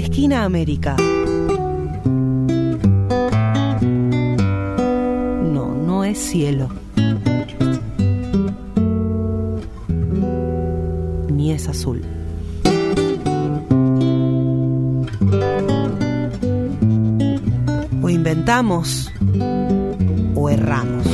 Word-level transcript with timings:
Esquina 0.00 0.44
América. 0.44 0.96
No, 5.52 5.74
no 5.74 6.04
es 6.04 6.18
cielo. 6.18 6.70
Ni 11.30 11.52
es 11.52 11.68
azul. 11.68 12.02
O 18.02 18.08
inventamos 18.08 19.12
o 20.34 20.48
erramos. 20.48 21.06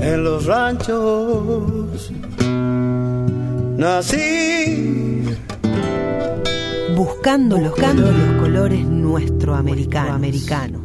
En 0.00 0.24
los 0.24 0.46
ranchos 0.46 2.10
nací 3.76 5.01
buscando 6.94 7.58
los, 7.58 7.70
buscando 7.70 8.10
los 8.12 8.40
colores 8.42 8.84
nuestro 8.84 9.54
americanos. 9.54 10.81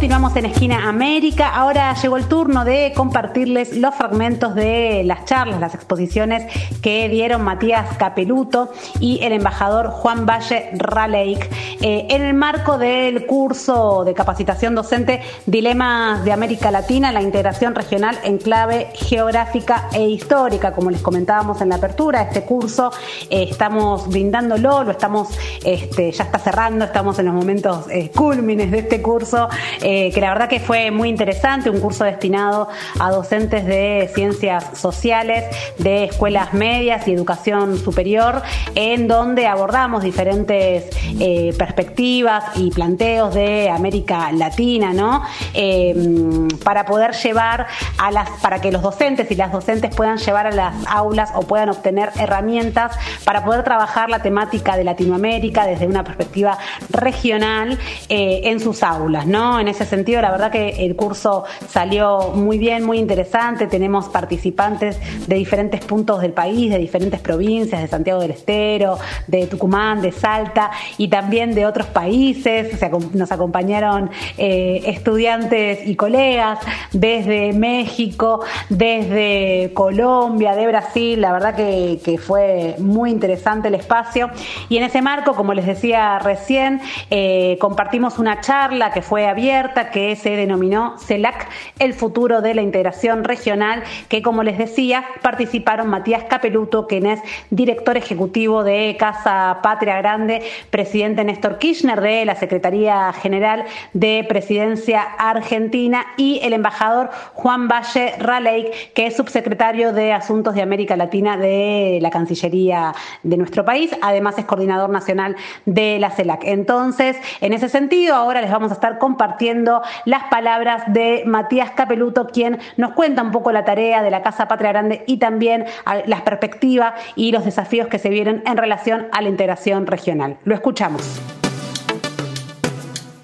Continuamos 0.00 0.34
en 0.36 0.46
Esquina 0.46 0.88
América. 0.88 1.50
Ahora 1.54 1.92
llegó 1.92 2.16
el 2.16 2.24
turno 2.24 2.64
de 2.64 2.94
compartirles 2.96 3.76
los 3.76 3.94
fragmentos 3.94 4.54
de 4.54 5.02
las 5.04 5.26
charlas, 5.26 5.60
las 5.60 5.74
exposiciones 5.74 6.50
que 6.80 7.06
dieron 7.10 7.42
Matías 7.42 7.98
Capeluto 7.98 8.72
y 8.98 9.22
el 9.22 9.34
embajador 9.34 9.90
Juan 9.90 10.24
Valle 10.24 10.70
Raleigh 10.72 11.38
eh, 11.82 12.06
en 12.08 12.22
el 12.22 12.32
marco 12.32 12.78
del 12.78 13.26
curso 13.26 14.04
de 14.06 14.14
capacitación 14.14 14.74
docente 14.74 15.20
Dilemas 15.44 16.24
de 16.24 16.32
América 16.32 16.70
Latina, 16.70 17.12
la 17.12 17.20
integración 17.20 17.74
regional 17.74 18.18
en 18.24 18.38
clave 18.38 18.88
geográfica 18.94 19.90
e 19.92 20.08
histórica. 20.08 20.72
Como 20.72 20.90
les 20.90 21.02
comentábamos 21.02 21.60
en 21.60 21.68
la 21.68 21.74
apertura, 21.74 22.22
este 22.22 22.40
curso 22.44 22.90
eh, 23.28 23.48
estamos 23.50 24.08
brindándolo, 24.08 24.82
lo 24.82 24.92
estamos, 24.92 25.28
este, 25.62 26.10
ya 26.10 26.24
está 26.24 26.38
cerrando, 26.38 26.86
estamos 26.86 27.18
en 27.18 27.26
los 27.26 27.34
momentos 27.34 27.84
eh, 27.90 28.10
cúlmines 28.14 28.70
de 28.70 28.78
este 28.78 29.02
curso 29.02 29.50
eh, 29.92 30.12
que 30.14 30.20
la 30.20 30.28
verdad 30.28 30.48
que 30.48 30.60
fue 30.60 30.92
muy 30.92 31.08
interesante, 31.08 31.68
un 31.68 31.80
curso 31.80 32.04
destinado 32.04 32.68
a 33.00 33.10
docentes 33.10 33.66
de 33.66 34.08
ciencias 34.14 34.78
sociales, 34.78 35.44
de 35.78 36.04
escuelas 36.04 36.54
medias 36.54 37.08
y 37.08 37.12
educación 37.12 37.76
superior, 37.76 38.40
en 38.76 39.08
donde 39.08 39.48
abordamos 39.48 40.04
diferentes 40.04 40.84
eh, 41.18 41.52
perspectivas 41.58 42.44
y 42.54 42.70
planteos 42.70 43.34
de 43.34 43.68
América 43.68 44.30
Latina, 44.30 44.92
¿no? 44.92 45.24
Eh, 45.54 46.46
para 46.62 46.86
poder 46.86 47.10
llevar 47.14 47.66
a 47.98 48.12
las, 48.12 48.30
para 48.42 48.60
que 48.60 48.70
los 48.70 48.82
docentes 48.82 49.28
y 49.32 49.34
las 49.34 49.50
docentes 49.50 49.92
puedan 49.92 50.18
llevar 50.18 50.46
a 50.46 50.52
las 50.52 50.86
aulas 50.86 51.32
o 51.34 51.42
puedan 51.42 51.68
obtener 51.68 52.12
herramientas 52.16 52.96
para 53.24 53.44
poder 53.44 53.64
trabajar 53.64 54.08
la 54.08 54.22
temática 54.22 54.76
de 54.76 54.84
Latinoamérica 54.84 55.66
desde 55.66 55.88
una 55.88 56.04
perspectiva 56.04 56.58
regional 56.90 57.76
en 58.08 58.60
sus 58.60 58.84
aulas, 58.84 59.26
¿no? 59.26 59.58
En 59.58 59.66
sentido, 59.84 60.20
la 60.22 60.30
verdad 60.30 60.50
que 60.50 60.84
el 60.84 60.96
curso 60.96 61.44
salió 61.68 62.32
muy 62.34 62.58
bien, 62.58 62.84
muy 62.84 62.98
interesante. 62.98 63.66
Tenemos 63.66 64.08
participantes 64.08 64.98
de 65.26 65.36
diferentes 65.36 65.84
puntos 65.84 66.20
del 66.20 66.32
país, 66.32 66.70
de 66.70 66.78
diferentes 66.78 67.20
provincias, 67.20 67.80
de 67.80 67.88
Santiago 67.88 68.20
del 68.20 68.32
Estero, 68.32 68.98
de 69.26 69.46
Tucumán, 69.46 70.00
de 70.00 70.12
Salta 70.12 70.70
y 70.98 71.08
también 71.08 71.54
de 71.54 71.66
otros 71.66 71.86
países. 71.86 72.74
O 72.74 72.76
sea, 72.76 72.90
nos 73.12 73.32
acompañaron 73.32 74.10
eh, 74.38 74.82
estudiantes 74.86 75.86
y 75.86 75.96
colegas 75.96 76.58
desde 76.92 77.52
México, 77.52 78.44
desde 78.68 79.72
Colombia, 79.74 80.54
de 80.54 80.66
Brasil. 80.66 81.20
La 81.20 81.32
verdad 81.32 81.54
que, 81.54 82.00
fue 82.20 82.74
muy 82.78 83.10
interesante 83.10 83.68
el 83.68 83.74
espacio. 83.74 84.30
Y 84.68 84.76
en 84.76 84.82
ese 84.82 85.00
marco, 85.00 85.34
como 85.34 85.54
les 85.54 85.64
decía 85.64 86.18
recién, 86.18 86.80
eh, 87.10 87.56
compartimos 87.60 88.18
una 88.18 88.40
charla 88.40 88.90
que 88.92 89.00
fue 89.00 89.26
abierta 89.26 89.69
que 89.92 90.16
se 90.16 90.36
denominó 90.36 90.98
CELAC, 90.98 91.48
el 91.78 91.94
futuro 91.94 92.40
de 92.40 92.54
la 92.54 92.62
integración 92.62 93.24
regional, 93.24 93.82
que 94.08 94.22
como 94.22 94.42
les 94.42 94.58
decía, 94.58 95.04
participaron 95.22 95.88
Matías 95.88 96.24
Capeluto, 96.24 96.86
quien 96.86 97.06
es 97.06 97.20
director 97.50 97.96
ejecutivo 97.96 98.64
de 98.64 98.96
Casa 98.98 99.58
Patria 99.62 99.96
Grande, 99.98 100.42
presidente 100.70 101.24
Néstor 101.24 101.58
Kirchner 101.58 102.00
de 102.00 102.24
la 102.24 102.34
Secretaría 102.34 103.12
General 103.12 103.64
de 103.92 104.24
Presidencia 104.28 105.02
Argentina 105.02 106.04
y 106.16 106.40
el 106.42 106.52
embajador 106.52 107.10
Juan 107.34 107.68
Valle 107.68 108.14
Raleigh, 108.18 108.70
que 108.94 109.06
es 109.06 109.16
subsecretario 109.16 109.92
de 109.92 110.12
Asuntos 110.12 110.54
de 110.54 110.62
América 110.62 110.96
Latina 110.96 111.36
de 111.36 111.98
la 112.00 112.10
Cancillería 112.10 112.92
de 113.22 113.36
nuestro 113.36 113.64
país, 113.64 113.90
además 114.02 114.38
es 114.38 114.44
coordinador 114.44 114.90
nacional 114.90 115.36
de 115.66 115.98
la 115.98 116.10
CELAC. 116.10 116.44
Entonces, 116.44 117.16
en 117.40 117.52
ese 117.52 117.68
sentido, 117.68 118.14
ahora 118.14 118.40
les 118.40 118.50
vamos 118.50 118.70
a 118.70 118.74
estar 118.74 118.98
compartiendo 118.98 119.59
las 120.04 120.24
palabras 120.24 120.84
de 120.92 121.24
Matías 121.26 121.72
Capeluto, 121.72 122.26
quien 122.26 122.58
nos 122.76 122.92
cuenta 122.92 123.22
un 123.22 123.30
poco 123.30 123.52
la 123.52 123.64
tarea 123.64 124.02
de 124.02 124.10
la 124.10 124.22
Casa 124.22 124.48
Patria 124.48 124.70
Grande 124.70 125.04
y 125.06 125.18
también 125.18 125.66
las 126.06 126.22
perspectivas 126.22 126.94
y 127.16 127.32
los 127.32 127.44
desafíos 127.44 127.88
que 127.88 127.98
se 127.98 128.08
vienen 128.08 128.42
en 128.46 128.56
relación 128.56 129.08
a 129.12 129.22
la 129.22 129.28
integración 129.28 129.86
regional. 129.86 130.38
Lo 130.44 130.54
escuchamos. 130.54 131.20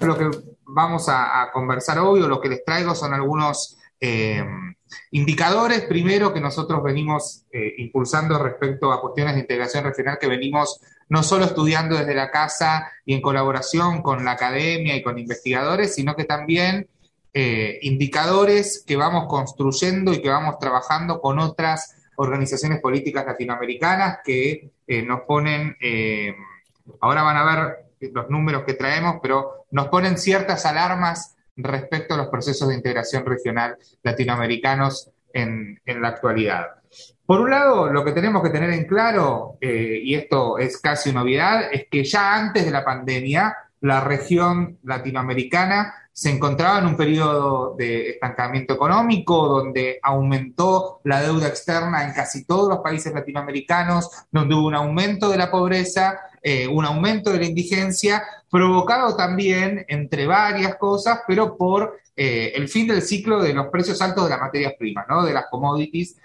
Lo 0.01 0.17
que 0.17 0.29
vamos 0.65 1.09
a, 1.09 1.49
conversar 1.51 1.99
hoy 1.99 2.21
o 2.21 2.27
lo 2.27 2.39
que 2.39 2.49
les 2.49 2.63
traigo 2.63 2.93
son 2.93 3.13
algunos 3.13 3.77
eh, 3.99 4.43
indicadores, 5.11 5.81
primero, 5.81 6.33
que 6.33 6.39
nosotros 6.39 6.83
venimos 6.83 7.45
eh, 7.51 7.73
impulsando 7.77 8.37
respecto 8.41 8.91
a 8.91 9.01
cuestiones 9.01 9.35
de 9.35 9.41
integración 9.41 9.83
regional 9.83 10.17
que 10.19 10.27
venimos 10.27 10.79
no 11.09 11.23
solo 11.23 11.45
estudiando 11.45 11.97
desde 11.97 12.13
la 12.13 12.31
casa 12.31 12.91
y 13.05 13.13
en 13.13 13.21
colaboración 13.21 14.01
con 14.01 14.25
la 14.25 14.31
academia 14.31 14.95
y 14.95 15.03
con 15.03 15.17
investigadores, 15.17 15.95
sino 15.95 16.15
que 16.15 16.25
también 16.25 16.87
eh, 17.33 17.79
indicadores 17.83 18.83
que 18.85 18.95
vamos 18.95 19.27
construyendo 19.27 20.13
y 20.13 20.21
que 20.21 20.29
vamos 20.29 20.57
trabajando 20.59 21.21
con 21.21 21.39
otras 21.39 21.95
organizaciones 22.15 22.81
políticas 22.81 23.25
latinoamericanas 23.25 24.19
que 24.23 24.71
eh, 24.87 25.03
nos 25.03 25.21
ponen, 25.21 25.77
eh, 25.79 26.35
ahora 26.99 27.21
van 27.21 27.37
a 27.37 27.45
ver 27.45 28.11
los 28.11 28.29
números 28.29 28.63
que 28.63 28.73
traemos, 28.73 29.17
pero 29.21 29.65
nos 29.71 29.87
ponen 29.87 30.17
ciertas 30.17 30.65
alarmas 30.65 31.35
respecto 31.55 32.13
a 32.13 32.17
los 32.17 32.27
procesos 32.27 32.69
de 32.69 32.75
integración 32.75 33.25
regional 33.25 33.77
latinoamericanos 34.03 35.11
en, 35.31 35.79
en 35.85 36.01
la 36.01 36.09
actualidad. 36.09 36.76
Por 37.27 37.41
un 37.41 37.49
lado, 37.49 37.91
lo 37.91 38.05
que 38.05 38.13
tenemos 38.13 38.41
que 38.41 38.51
tener 38.51 38.69
en 38.69 38.85
claro, 38.85 39.57
eh, 39.59 39.99
y 40.01 40.15
esto 40.15 40.57
es 40.57 40.79
casi 40.79 41.11
novedad, 41.11 41.65
es 41.73 41.87
que 41.91 42.05
ya 42.05 42.33
antes 42.33 42.63
de 42.63 42.71
la 42.71 42.85
pandemia, 42.85 43.53
la 43.81 43.99
región 43.99 44.77
latinoamericana 44.83 45.93
se 46.13 46.29
encontraba 46.29 46.79
en 46.79 46.85
un 46.85 46.95
periodo 46.95 47.75
de 47.77 48.11
estancamiento 48.11 48.75
económico, 48.75 49.45
donde 49.45 49.99
aumentó 50.01 51.01
la 51.03 51.21
deuda 51.21 51.49
externa 51.49 52.05
en 52.05 52.13
casi 52.13 52.45
todos 52.45 52.69
los 52.69 52.79
países 52.79 53.13
latinoamericanos, 53.13 54.09
donde 54.31 54.55
hubo 54.55 54.67
un 54.67 54.75
aumento 54.75 55.29
de 55.29 55.37
la 55.37 55.51
pobreza, 55.51 56.17
eh, 56.41 56.65
un 56.65 56.85
aumento 56.85 57.33
de 57.33 57.39
la 57.39 57.45
indigencia, 57.45 58.23
provocado 58.49 59.17
también, 59.17 59.85
entre 59.89 60.27
varias 60.27 60.77
cosas, 60.77 61.19
pero 61.27 61.57
por 61.57 61.99
eh, 62.15 62.53
el 62.55 62.69
fin 62.69 62.87
del 62.87 63.01
ciclo 63.01 63.43
de 63.43 63.53
los 63.53 63.67
precios 63.67 64.01
altos 64.01 64.23
de 64.23 64.29
las 64.29 64.39
materias 64.39 64.75
primas, 64.79 65.05
¿no? 65.09 65.25
de 65.25 65.33
las 65.33 65.47
commodities 65.51 66.15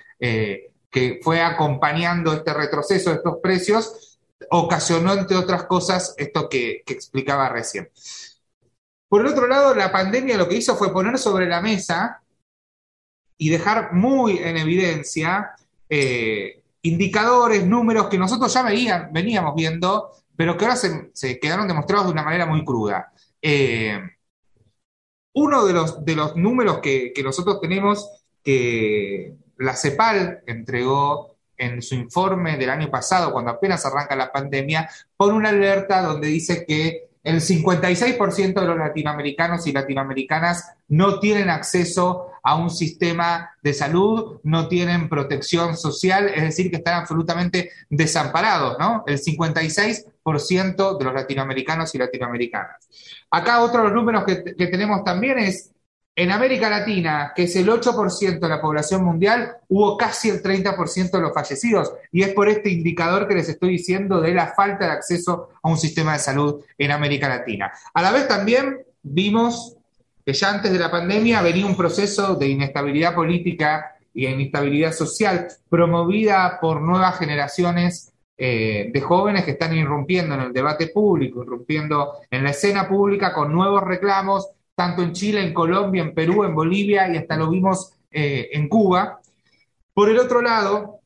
que 0.93 1.21
fue 1.23 1.41
acompañando 1.41 2.35
este 2.35 2.53
retroceso 2.53 3.11
de 3.11 3.17
estos 3.17 3.39
precios, 3.43 4.19
ocasionó, 4.51 5.15
entre 5.15 5.39
otras 5.39 5.65
cosas, 5.65 6.15
esto 6.19 6.51
que, 6.51 6.83
explicaba 6.87 7.49
recién. 7.49 7.89
Por 9.09 9.23
el 9.23 9.29
otro 9.29 9.47
lado, 9.47 9.75
la 9.75 9.91
pandemia 9.91 10.37
lo 10.37 10.47
que 10.47 10.57
hizo 10.57 10.77
fue 10.77 10.93
poner 10.93 11.19
sobre 11.19 11.49
la 11.49 11.63
mesa 11.63 12.23
y 13.39 13.49
dejar 13.49 13.95
muy 13.95 14.37
en 14.39 14.59
evidencia 14.59 15.53
eh, 15.89 16.63
indicadores, 16.83 17.65
números 17.65 18.09
que 18.09 18.19
nosotros 18.19 18.53
ya 18.53 18.63
veníamos 18.63 19.55
viendo, 19.55 20.11
pero 20.37 20.59
que 20.59 20.67
ahora 20.67 20.77
se, 20.77 21.41
quedaron 21.41 21.69
demostrados 21.69 22.07
de 22.07 22.13
una 22.13 22.23
manera 22.23 22.45
muy 22.45 22.65
cruda. 22.67 23.13
Eh, 23.41 23.99
uno 25.35 25.65
de 25.65 25.73
los, 25.73 26.05
de 26.05 26.17
los 26.17 26.37
números 26.37 26.81
que 26.81 27.15
nosotros 27.25 27.61
tenemos 27.63 28.11
que, 28.45 29.37
la 29.59 29.77
CEPAL 29.77 30.43
entregó 30.47 31.37
en 31.57 31.81
su 31.83 31.95
informe 31.95 32.57
del 32.57 32.71
año 32.71 32.91
pasado, 32.91 33.33
cuando 33.33 33.53
apenas 33.53 33.87
arranca 33.87 34.17
la 34.17 34.33
pandemia, 34.33 34.89
por 35.17 35.33
una 35.33 35.51
alerta 35.51 36.03
donde 36.03 36.29
dice 36.29 36.65
que 36.67 37.09
el 37.23 37.41
56% 37.41 38.61
de 38.61 38.67
los 38.67 38.77
latinoamericanos 38.77 39.67
y 39.69 39.73
latinoamericanas 39.73 40.75
no 40.89 41.21
tienen 41.21 41.51
acceso 41.51 42.33
a 42.43 42.57
un 42.57 42.69
sistema 42.69 43.53
de 43.63 43.73
salud, 43.73 44.41
no 44.43 44.67
tienen 44.67 45.09
protección 45.09 45.77
social, 45.77 46.29
es 46.35 46.43
decir, 46.43 46.69
que 46.71 46.79
están 46.79 46.95
absolutamente 46.95 47.71
desamparados, 47.89 48.77
¿no? 48.81 49.05
El 49.07 49.21
56% 49.21 50.99
de 50.99 51.05
los 51.05 51.15
latinoamericanos 51.15 51.95
y 51.95 51.99
latinoamericanas. 51.99 52.89
Acá 53.31 53.63
otro 53.63 53.83
de 53.83 53.85
los 53.85 53.95
números 53.95 54.25
que, 54.25 54.43
que 54.57 54.67
tenemos 54.67 55.05
también 55.05 55.39
es 55.39 55.71
En 56.15 56.31
América 56.31 56.69
Latina, 56.69 57.33
que 57.35 57.45
es 57.45 57.57
el 57.57 57.69
8% 57.69 58.39
de 58.39 58.49
la 58.49 58.61
población 58.61 59.03
mundial, 59.03 59.57
hubo 59.69 59.97
casi 59.97 60.29
el 60.29 60.43
30% 60.43 61.11
de 61.11 61.21
los 61.21 61.33
fallecidos. 61.33 61.91
Y 62.11 62.23
es 62.23 62.35
por 62.35 62.51
este 62.51 62.69
indicador 62.69 63.27
que 63.27 63.35
les 63.35 63.49
estoy 63.49 63.71
diciendo 63.71 64.21
de 64.21 64.35
la 64.35 64.49
falta 64.49 64.85
de 64.85 64.93
acceso 64.93 65.49
a 65.63 65.71
un 65.71 65.79
sistema 65.79 66.13
de 66.13 66.19
salud 66.19 66.63
en 66.77 66.91
América 66.91 67.31
Latina. 67.31 67.73
A 67.95 68.03
la 68.03 68.13
vez 68.13 68.29
también 68.29 68.81
vimos 69.03 69.77
que 70.25 70.35
ya 70.35 70.51
antes 70.51 70.71
de 70.71 70.79
la 70.79 70.91
pandemia 70.91 71.41
venía 71.41 71.65
un 71.65 71.77
proceso 71.77 72.35
de 72.35 72.49
inestabilidad 72.49 73.15
política 73.15 73.97
y 74.13 74.27
inestabilidad 74.27 74.93
social 74.93 75.49
promovida 75.71 76.59
por 76.61 76.83
nuevas 76.83 77.19
generaciones 77.19 78.13
eh, 78.37 78.91
de 78.93 79.01
jóvenes 79.01 79.45
que 79.45 79.53
están 79.53 79.75
irrumpiendo 79.75 80.35
en 80.35 80.43
el 80.43 80.53
debate 80.53 80.89
público, 80.89 81.43
irrumpiendo 81.43 82.13
en 82.31 82.45
la 82.45 82.51
escena 82.51 82.87
pública 82.87 83.33
con 83.33 83.51
nuevos 83.51 83.83
reclamos 83.83 84.51
tanto 84.75 85.03
en 85.03 85.13
Chile, 85.13 85.43
en 85.43 85.55
Colombia, 85.55 86.03
en 86.03 86.15
Perú, 86.15 86.45
en 86.45 86.55
Bolivia 86.55 87.13
y 87.13 87.17
hasta 87.17 87.37
lo 87.37 87.51
vimos 87.51 87.93
eh, 88.11 88.49
en 88.53 88.69
Cuba. 88.69 89.21
Por 89.93 90.09
el 90.09 90.19
otro 90.19 90.41
lado, 90.41 91.01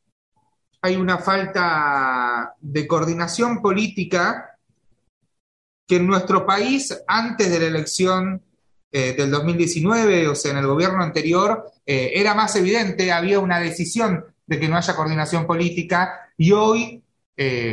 hay 0.81 0.97
una 0.97 1.19
falta 1.19 2.55
de 2.61 2.87
coordinación 2.87 3.61
política 3.61 4.57
que 5.87 5.97
en 5.97 6.07
nuestro 6.07 6.47
país, 6.47 7.03
antes 7.07 7.51
de 7.51 7.59
la 7.59 7.67
elección 7.67 8.43
eh, 8.91 9.15
del 9.17 9.31
2019, 9.31 10.29
o 10.29 10.35
sea, 10.35 10.53
en 10.53 10.59
el 10.59 10.67
gobierno 10.67 11.03
anterior, 11.03 11.73
eh, 11.85 12.13
era 12.15 12.35
más 12.35 12.55
evidente, 12.57 13.13
había 13.13 13.41
una 13.41 13.61
decisión 13.61 14.25
de 14.47 14.61
que 14.61 14.69
no 14.69 14.77
haya 14.77 14.95
coordinación 14.95 15.47
política 15.47 16.31
y 16.37 16.53
hoy, 16.53 17.03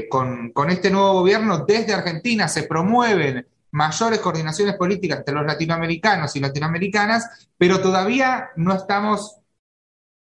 con, 0.09 0.51
con 0.51 0.69
este 0.69 0.91
nuevo 0.91 1.13
gobierno, 1.13 1.63
desde 1.65 1.93
Argentina 1.93 2.49
se 2.49 2.63
promueven 2.63 3.47
mayores 3.73 4.19
coordinaciones 4.19 4.75
políticas 4.75 5.19
entre 5.19 5.33
los 5.33 5.45
latinoamericanos 5.45 6.35
y 6.35 6.39
latinoamericanas, 6.39 7.49
pero 7.57 7.81
todavía 7.81 8.51
no 8.55 8.73
estamos 8.73 9.39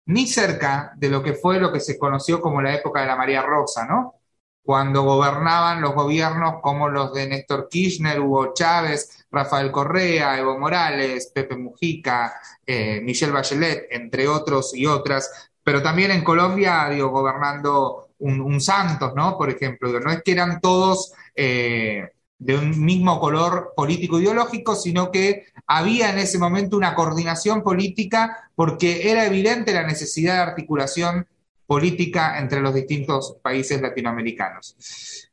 ni 0.06 0.26
cerca 0.26 0.92
de 0.96 1.08
lo 1.08 1.22
que 1.22 1.32
fue 1.34 1.58
lo 1.58 1.72
que 1.72 1.80
se 1.80 1.98
conoció 1.98 2.40
como 2.40 2.62
la 2.62 2.74
época 2.74 3.00
de 3.00 3.06
la 3.06 3.16
María 3.16 3.42
Rosa, 3.42 3.86
¿no? 3.86 4.16
Cuando 4.62 5.02
gobernaban 5.02 5.80
los 5.80 5.94
gobiernos 5.94 6.60
como 6.62 6.90
los 6.90 7.14
de 7.14 7.26
Néstor 7.26 7.68
Kirchner, 7.70 8.20
Hugo 8.20 8.52
Chávez, 8.52 9.26
Rafael 9.30 9.70
Correa, 9.70 10.38
Evo 10.38 10.58
Morales, 10.58 11.30
Pepe 11.34 11.56
Mujica, 11.56 12.34
eh, 12.66 13.00
Michelle 13.02 13.32
Bachelet, 13.32 13.86
entre 13.90 14.28
otros 14.28 14.74
y 14.74 14.84
otras, 14.84 15.50
pero 15.62 15.82
también 15.82 16.10
en 16.10 16.22
Colombia, 16.22 16.88
digo, 16.90 17.08
gobernando 17.08 18.10
un, 18.18 18.60
Santos, 18.60 19.14
¿no? 19.14 19.38
Por 19.38 19.48
ejemplo, 19.48 20.00
no 20.00 20.10
es 20.10 20.22
que 20.22 20.32
eran 20.32 20.60
todos 20.60 21.12
eh, 21.34 22.10
de 22.38 22.56
un 22.56 22.84
mismo 22.84 23.18
color 23.18 23.72
político 23.76 24.20
ideológico, 24.20 24.76
sino 24.76 25.10
que 25.10 25.46
había 25.66 26.10
en 26.10 26.18
ese 26.18 26.38
momento 26.38 26.76
una 26.76 26.94
coordinación 26.94 27.62
política 27.62 28.50
porque 28.54 29.10
era 29.10 29.26
evidente 29.26 29.74
la 29.74 29.86
necesidad 29.86 30.34
de 30.34 30.50
articulación 30.50 31.26
política 31.66 32.38
entre 32.38 32.60
los 32.60 32.74
distintos 32.74 33.36
países 33.42 33.82
latinoamericanos. 33.82 34.76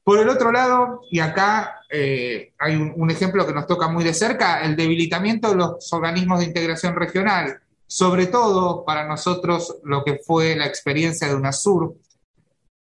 Por 0.04 0.20
el 0.20 0.28
otro 0.28 0.52
lado, 0.52 1.02
y 1.10 1.20
acá 1.20 1.80
eh, 1.90 2.52
hay 2.60 2.76
un, 2.76 2.94
un, 2.96 3.10
ejemplo 3.10 3.48
que 3.48 3.54
nos 3.54 3.68
toca 3.68 3.88
muy 3.88 4.04
de 4.04 4.14
cerca, 4.14 4.62
el 4.62 4.76
debilitamiento 4.76 5.50
de 5.50 5.56
los 5.56 5.94
organismos 5.94 6.40
de 6.40 6.46
integración 6.46 6.96
regional, 6.96 7.62
sobre 7.88 8.28
todo 8.28 8.84
para 8.84 9.08
nosotros 9.08 9.78
lo 9.84 10.04
que 10.04 10.20
fue 10.26 10.56
la 10.56 10.66
experiencia 10.66 11.28
de 11.28 11.36
UNASUR, 11.36 11.96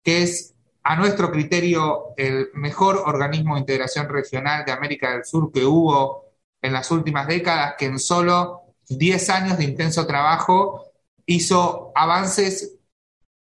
que 0.05 0.23
es 0.23 0.55
a 0.83 0.97
nuestro 0.97 1.31
criterio, 1.31 2.15
el 2.17 2.49
mejor 2.55 3.03
organismo 3.05 3.55
de 3.55 3.61
integración 3.61 4.09
regional 4.09 4.65
de 4.65 4.73
América 4.73 5.13
del 5.13 5.25
Sur 5.25 5.53
que 5.53 5.65
hubo 5.65 6.25
en 6.63 6.73
las 6.73 6.91
últimas 6.91 7.27
décadas, 7.27 7.75
que 7.79 7.87
en 7.87 7.99
solo 7.99 8.63
10 8.89 9.31
años 9.31 9.59
de 9.59 9.65
intenso 9.65 10.07
trabajo 10.07 10.85
hizo 11.27 11.93
avances 11.95 12.77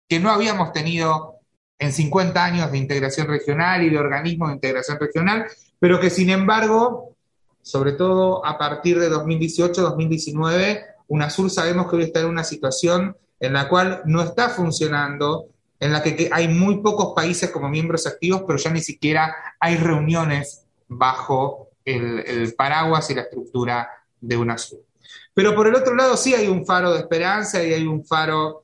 que 0.07 0.19
no 0.19 0.31
habíamos 0.31 0.71
tenido 0.71 1.35
en 1.77 1.91
50 1.91 2.43
años 2.43 2.71
de 2.71 2.77
integración 2.77 3.27
regional 3.27 3.83
y 3.83 3.89
de 3.89 3.97
organismos 3.97 4.49
de 4.49 4.55
integración 4.55 4.99
regional, 4.99 5.45
pero 5.79 5.99
que 5.99 6.09
sin 6.09 6.29
embargo, 6.29 7.15
sobre 7.61 7.93
todo 7.93 8.45
a 8.45 8.57
partir 8.57 8.99
de 8.99 9.11
2018-2019, 9.11 10.85
UNASUR 11.07 11.49
sabemos 11.49 11.89
que 11.89 11.97
hoy 11.97 12.03
está 12.03 12.21
en 12.21 12.27
una 12.27 12.43
situación 12.43 13.17
en 13.39 13.53
la 13.53 13.67
cual 13.67 14.01
no 14.05 14.21
está 14.21 14.49
funcionando 14.49 15.49
en 15.80 15.92
la 15.92 16.01
que 16.01 16.30
hay 16.31 16.48
muy 16.48 16.81
pocos 16.81 17.13
países 17.16 17.51
como 17.51 17.69
miembros 17.69 18.07
activos, 18.07 18.44
pero 18.48 18.57
ya 18.57 18.72
ni 18.72 18.81
siquiera 18.81 19.36
hay 19.60 19.77
reuniones 19.77 20.66
bajo 20.88 21.69
el, 21.83 22.54
paraguas 22.56 23.10
y 23.10 23.16
la 23.16 23.22
estructura 23.22 23.89
de 24.19 24.38
UNASUR. 24.38 24.80
Pero 25.33 25.54
por 25.54 25.68
el 25.68 25.75
otro 25.75 25.95
lado 25.95 26.18
sí 26.18 26.33
hay 26.33 26.48
un 26.48 26.66
faro 26.66 26.94
de 26.94 27.00
esperanza 27.00 27.63
y 27.63 27.74
hay 27.74 27.86
un 27.86 28.06
faro 28.06 28.63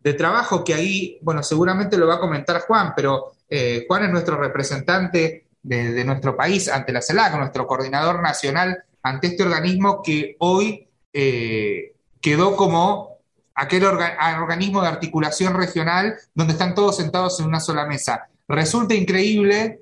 de 0.00 0.14
trabajo 0.14 0.62
que 0.62 0.74
ahí, 0.74 1.18
bueno, 1.22 1.42
seguramente 1.42 1.98
lo 1.98 2.06
va 2.06 2.14
a 2.14 2.20
comentar 2.20 2.60
Juan, 2.60 2.92
pero 2.94 3.32
eh, 3.48 3.84
Juan 3.88 4.04
es 4.04 4.10
nuestro 4.10 4.36
representante 4.36 5.48
de, 5.62 6.04
nuestro 6.04 6.36
país 6.36 6.68
ante 6.68 6.92
la 6.92 7.02
CELAC, 7.02 7.36
nuestro 7.36 7.66
coordinador 7.66 8.22
nacional 8.22 8.84
ante 9.02 9.28
este 9.28 9.42
organismo 9.42 10.02
que 10.02 10.36
hoy 10.38 10.88
eh, 11.12 11.94
quedó 12.20 12.56
como 12.56 13.17
aquel 13.58 13.84
organismo 13.84 14.80
de 14.80 14.88
articulación 14.88 15.54
regional 15.54 16.14
donde 16.32 16.52
están 16.52 16.76
todos 16.76 16.96
sentados 16.96 17.40
en 17.40 17.46
una 17.46 17.58
sola 17.58 17.86
mesa. 17.86 18.28
Resulta 18.46 18.94
increíble 18.94 19.80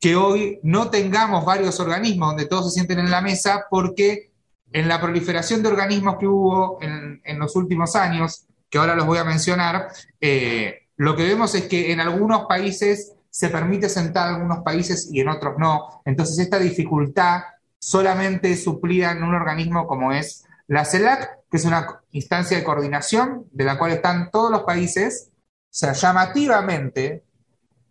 que 0.00 0.16
hoy 0.16 0.58
no 0.62 0.88
tengamos 0.88 1.44
varios 1.44 1.78
organismos 1.78 2.30
donde 2.30 2.46
todos 2.46 2.72
se 2.72 2.78
sienten 2.78 2.98
en 2.98 3.10
la 3.10 3.20
mesa 3.20 3.66
porque 3.70 4.30
en 4.72 4.88
la 4.88 4.98
proliferación 4.98 5.62
de 5.62 5.68
organismos 5.68 6.16
que 6.18 6.26
hubo 6.26 6.78
en, 6.80 7.38
los 7.38 7.54
últimos 7.54 7.94
años, 7.96 8.46
que 8.70 8.78
ahora 8.78 8.96
los 8.96 9.04
voy 9.04 9.18
a 9.18 9.24
mencionar, 9.24 9.88
eh, 10.18 10.88
lo 10.96 11.14
que 11.14 11.24
vemos 11.24 11.54
es 11.54 11.64
que 11.64 11.92
en 11.92 12.00
algunos 12.00 12.46
países 12.46 13.12
se 13.28 13.50
permite 13.50 13.90
sentar 13.90 14.28
en 14.28 14.34
algunos 14.36 14.64
países 14.64 15.10
y 15.12 15.20
en 15.20 15.28
otros 15.28 15.56
no. 15.58 16.00
Entonces 16.06 16.38
esta 16.38 16.58
dificultad 16.58 17.42
solamente 17.78 18.56
suplida 18.56 19.12
en 19.12 19.22
un 19.22 19.34
organismo 19.34 19.86
como 19.86 20.12
es 20.12 20.44
la 20.66 20.86
CELAC, 20.86 21.41
que 21.52 21.58
es 21.58 21.66
una 21.66 22.00
instancia 22.12 22.56
de 22.56 22.64
coordinación 22.64 23.44
de 23.52 23.64
la 23.64 23.78
cual 23.78 23.92
están 23.92 24.30
todos 24.30 24.50
los 24.50 24.62
países, 24.62 25.28
o 25.30 25.34
sea, 25.68 25.92
llamativamente, 25.92 27.24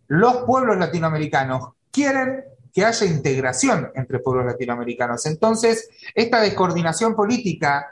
los 0.08 0.38
pueblos 0.38 0.78
latinoamericanos 0.78 1.68
quieren 1.92 2.42
que 2.74 2.84
haya 2.84 3.06
integración 3.06 3.92
entre 3.94 4.18
pueblos 4.18 4.46
latinoamericanos. 4.46 5.26
Entonces, 5.26 5.88
esta 6.12 6.40
descoordinación 6.40 7.14
política 7.14 7.86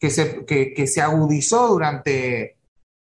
que 0.00 0.08
se, 0.08 0.46
que, 0.46 0.86
se 0.86 1.02
agudizó 1.02 1.68
durante, 1.68 2.56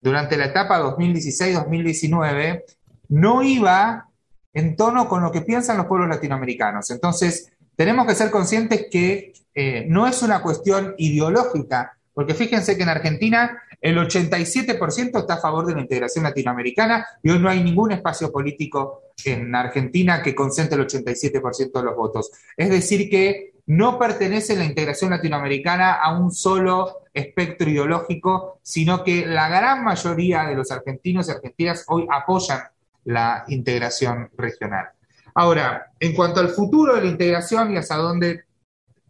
durante 0.01 0.35
la 0.35 0.45
etapa 0.45 0.79
2016-2019 0.79 2.63
no 3.09 3.43
iba 3.43 4.09
en 4.51 4.75
tono 4.75 5.07
con 5.07 5.21
lo 5.21 5.31
que 5.31 5.41
piensan 5.41 5.77
los 5.77 5.85
pueblos 5.85 6.09
latinoamericanos. 6.09 6.89
Entonces, 6.89 7.52
tenemos 7.75 8.05
que 8.07 8.15
ser 8.15 8.31
conscientes 8.31 8.87
que 8.91 9.33
eh, 9.55 9.85
no 9.87 10.07
es 10.07 10.21
una 10.21 10.41
cuestión 10.41 10.95
ideológica, 10.97 11.97
porque 12.13 12.33
fíjense 12.33 12.77
que 12.77 12.83
en 12.83 12.89
Argentina 12.89 13.63
el 13.81 13.97
87% 13.97 15.19
está 15.19 15.33
a 15.33 15.41
favor 15.41 15.65
de 15.65 15.75
la 15.75 15.81
integración 15.81 16.23
latinoamericana 16.23 17.05
y 17.21 17.31
hoy 17.31 17.39
no 17.39 17.49
hay 17.49 17.61
ningún 17.61 17.91
espacio 17.91 18.31
político 18.31 19.01
en 19.25 19.53
Argentina 19.53 20.21
que 20.21 20.33
concentre 20.33 20.79
el 20.79 20.87
87% 20.87 21.71
de 21.73 21.83
los 21.83 21.95
votos. 21.95 22.31
Es 22.55 22.69
decir, 22.69 23.09
que 23.09 23.53
no 23.65 23.99
pertenece 23.99 24.55
la 24.55 24.63
integración 24.63 25.11
latinoamericana 25.11 25.93
a 25.93 26.17
un 26.17 26.31
solo 26.31 27.03
espectro 27.13 27.69
ideológico, 27.69 28.59
sino 28.61 29.03
que 29.03 29.25
la 29.25 29.49
gran 29.49 29.83
mayoría 29.83 30.45
de 30.45 30.55
los 30.55 30.71
argentinos 30.71 31.27
y 31.27 31.31
argentinas 31.31 31.83
hoy 31.87 32.07
apoyan 32.09 32.61
la 33.05 33.43
integración 33.49 34.29
regional. 34.37 34.92
Ahora, 35.35 35.91
en 35.99 36.13
cuanto 36.13 36.39
al 36.39 36.49
futuro 36.49 36.95
de 36.95 37.01
la 37.01 37.07
integración 37.07 37.71
y 37.71 37.77
hacia 37.77 37.95
dónde 37.95 38.43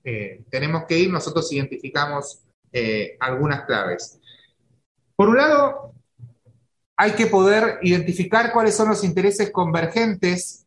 eh, 0.03 0.43
tenemos 0.49 0.85
que 0.85 0.97
ir, 0.97 1.11
nosotros 1.11 1.51
identificamos 1.51 2.39
eh, 2.71 3.17
algunas 3.19 3.65
claves. 3.65 4.19
Por 5.15 5.29
un 5.29 5.37
lado, 5.37 5.93
hay 6.95 7.11
que 7.11 7.27
poder 7.27 7.79
identificar 7.81 8.51
cuáles 8.53 8.75
son 8.75 8.89
los 8.89 9.03
intereses 9.03 9.51
convergentes 9.51 10.65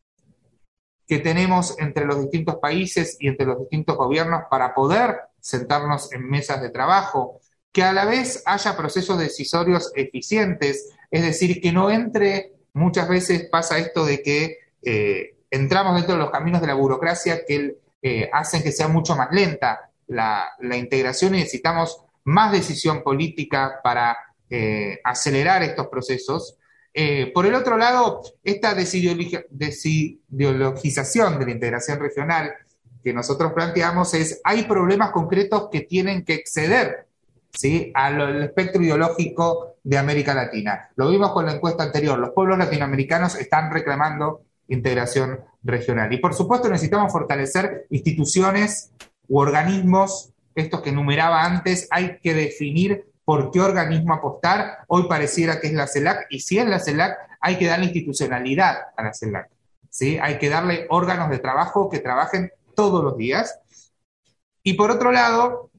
que 1.07 1.19
tenemos 1.19 1.79
entre 1.79 2.05
los 2.05 2.21
distintos 2.21 2.57
países 2.57 3.17
y 3.21 3.29
entre 3.29 3.47
los 3.47 3.61
distintos 3.61 3.97
gobiernos 3.97 4.43
para 4.51 4.75
poder 4.75 5.21
sentarnos 5.41 6.13
en 6.13 6.29
mesas 6.29 6.61
de 6.61 6.71
trabajo, 6.71 7.41
que 7.73 7.85
a 7.85 7.93
la 7.93 8.05
vez 8.05 8.43
haya 8.47 8.77
procesos 8.77 9.19
decisorios 9.19 9.93
eficientes, 9.95 10.91
es 11.11 11.23
decir, 11.23 11.61
que 11.61 11.73
no 11.73 11.91
entre, 11.91 12.55
muchas 12.73 13.09
veces 13.09 13.49
pasa 13.51 13.79
esto 13.79 14.05
de 14.05 14.23
que 14.23 14.59
eh, 14.83 15.36
entramos 15.57 15.97
dentro 15.97 16.15
de 16.15 16.21
los 16.21 16.31
caminos 16.31 16.61
de 16.61 16.69
la 16.69 16.75
burocracia 16.75 17.45
que 17.47 17.79
eh, 18.03 18.29
hacen 18.33 18.63
que 18.63 18.73
sea 18.73 18.89
mucho 18.89 19.17
más 19.17 19.29
lenta 19.33 19.91
la, 20.07 20.51
integración 20.77 21.35
y 21.35 21.39
necesitamos 21.39 22.03
más 22.25 22.53
decisión 22.53 23.03
política 23.03 23.81
para 23.83 24.19
eh, 24.49 25.01
acelerar 25.03 25.63
estos 25.63 25.89
procesos. 25.89 26.59
Eh, 26.95 27.33
por 27.35 27.47
el 27.47 27.55
otro 27.55 27.77
lado, 27.77 28.23
esta 28.43 28.75
desideologización 28.75 31.39
de 31.39 31.45
la 31.45 31.51
integración 31.51 31.99
regional 31.99 32.55
que 33.03 33.13
nosotros 33.13 33.53
planteamos 33.53 34.15
es, 34.15 34.41
hay 34.45 34.63
problemas 34.65 35.11
concretos 35.11 35.69
que 35.71 35.83
tienen 35.83 36.25
que 36.25 36.33
exceder 36.35 37.07
¿sí? 37.53 37.91
al 37.95 38.43
espectro 38.43 38.83
ideológico 38.83 39.75
de 39.85 39.99
América 39.99 40.35
Latina. 40.35 40.89
Lo 40.97 41.11
vimos 41.11 41.33
con 41.33 41.47
la 41.47 41.53
encuesta 41.53 41.85
anterior, 41.85 42.19
los 42.19 42.31
pueblos 42.31 42.59
latinoamericanos 42.59 43.37
están 43.37 43.71
reclamando 43.71 44.46
integración 44.69 45.41
regional. 45.63 46.13
Y 46.13 46.19
por 46.19 46.35
supuesto 46.35 46.69
necesitamos 46.69 47.13
fortalecer 47.13 47.87
instituciones 47.91 48.91
u 49.29 49.39
organismos, 49.39 50.31
estos 50.55 50.81
que 50.81 50.91
enumeraba 50.91 51.45
antes, 51.45 51.87
hay 51.91 52.19
que 52.23 52.35
definir 52.35 53.07
por 53.25 53.51
qué 53.51 53.61
organismo 53.61 54.15
apostar. 54.15 54.79
Hoy 54.89 55.09
pareciera 55.09 55.61
que 55.61 55.67
es 55.67 55.75
la 55.75 55.87
CELAC, 55.87 56.27
y 56.31 56.41
si 56.41 56.59
es 56.59 56.67
la 56.67 56.81
CELAC, 56.81 57.19
hay 57.41 57.57
que 57.59 57.67
darle 57.67 57.87
institucionalidad 57.87 58.77
a 58.97 59.03
la 59.03 59.13
CELAC. 59.13 59.51
¿sí? 59.91 60.19
Hay 60.21 60.39
que 60.39 60.49
darle 60.49 60.87
órganos 60.89 61.31
de 61.31 61.39
trabajo 61.39 61.91
que 61.91 61.99
trabajen 61.99 62.53
todos 62.75 63.03
los 63.03 63.17
días. 63.17 63.59
Y 64.63 64.75
por 64.75 64.91
otro 64.91 65.13
lado, 65.13 65.71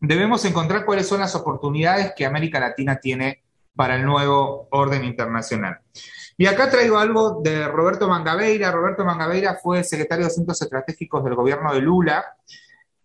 debemos 0.00 0.44
encontrar 0.44 0.84
cuáles 0.84 1.06
son 1.06 1.20
las 1.20 1.34
oportunidades 1.34 2.12
que 2.16 2.26
América 2.26 2.60
Latina 2.60 3.00
tiene 3.00 3.43
para 3.74 3.96
el 3.96 4.04
nuevo 4.04 4.68
orden 4.70 5.04
internacional. 5.04 5.80
Y 6.36 6.46
acá 6.46 6.70
traigo 6.70 6.98
algo 6.98 7.40
de 7.42 7.68
Roberto 7.68 8.08
Mangabeira. 8.08 8.72
Roberto 8.72 9.04
Mangabeira 9.04 9.58
fue 9.62 9.84
secretario 9.84 10.24
de 10.24 10.32
Asuntos 10.32 10.60
Estratégicos 10.62 11.24
del 11.24 11.34
gobierno 11.34 11.72
de 11.72 11.80
Lula, 11.80 12.24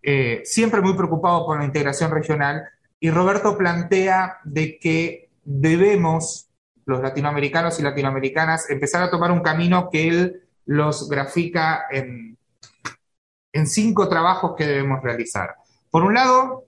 eh, 0.02 0.42
siempre 0.46 0.82
muy 0.82 0.94
preocupado 0.94 1.46
por 1.46 1.60
la 1.60 1.66
integración 1.66 2.12
regional, 2.12 2.68
y 3.00 3.12
Roberto 3.12 3.58
plantea 3.58 4.40
de 4.44 4.80
que 4.80 5.30
debemos, 5.44 6.50
los 6.86 7.02
latinoamericanos 7.02 7.80
y 7.80 7.84
latinoamericanas, 7.84 8.70
empezar 8.70 9.04
a 9.04 9.12
tomar 9.12 9.32
un 9.32 9.42
camino 9.42 9.90
que 9.92 10.08
él 10.08 10.44
los 10.66 11.08
grafica 11.10 11.86
en, 11.92 12.38
en 13.54 13.68
cinco 13.68 14.10
trabajos 14.10 14.56
que 14.58 14.66
debemos 14.66 15.02
realizar. 15.04 15.56
Por 15.92 16.04
un 16.04 16.14
lado, 16.14 16.66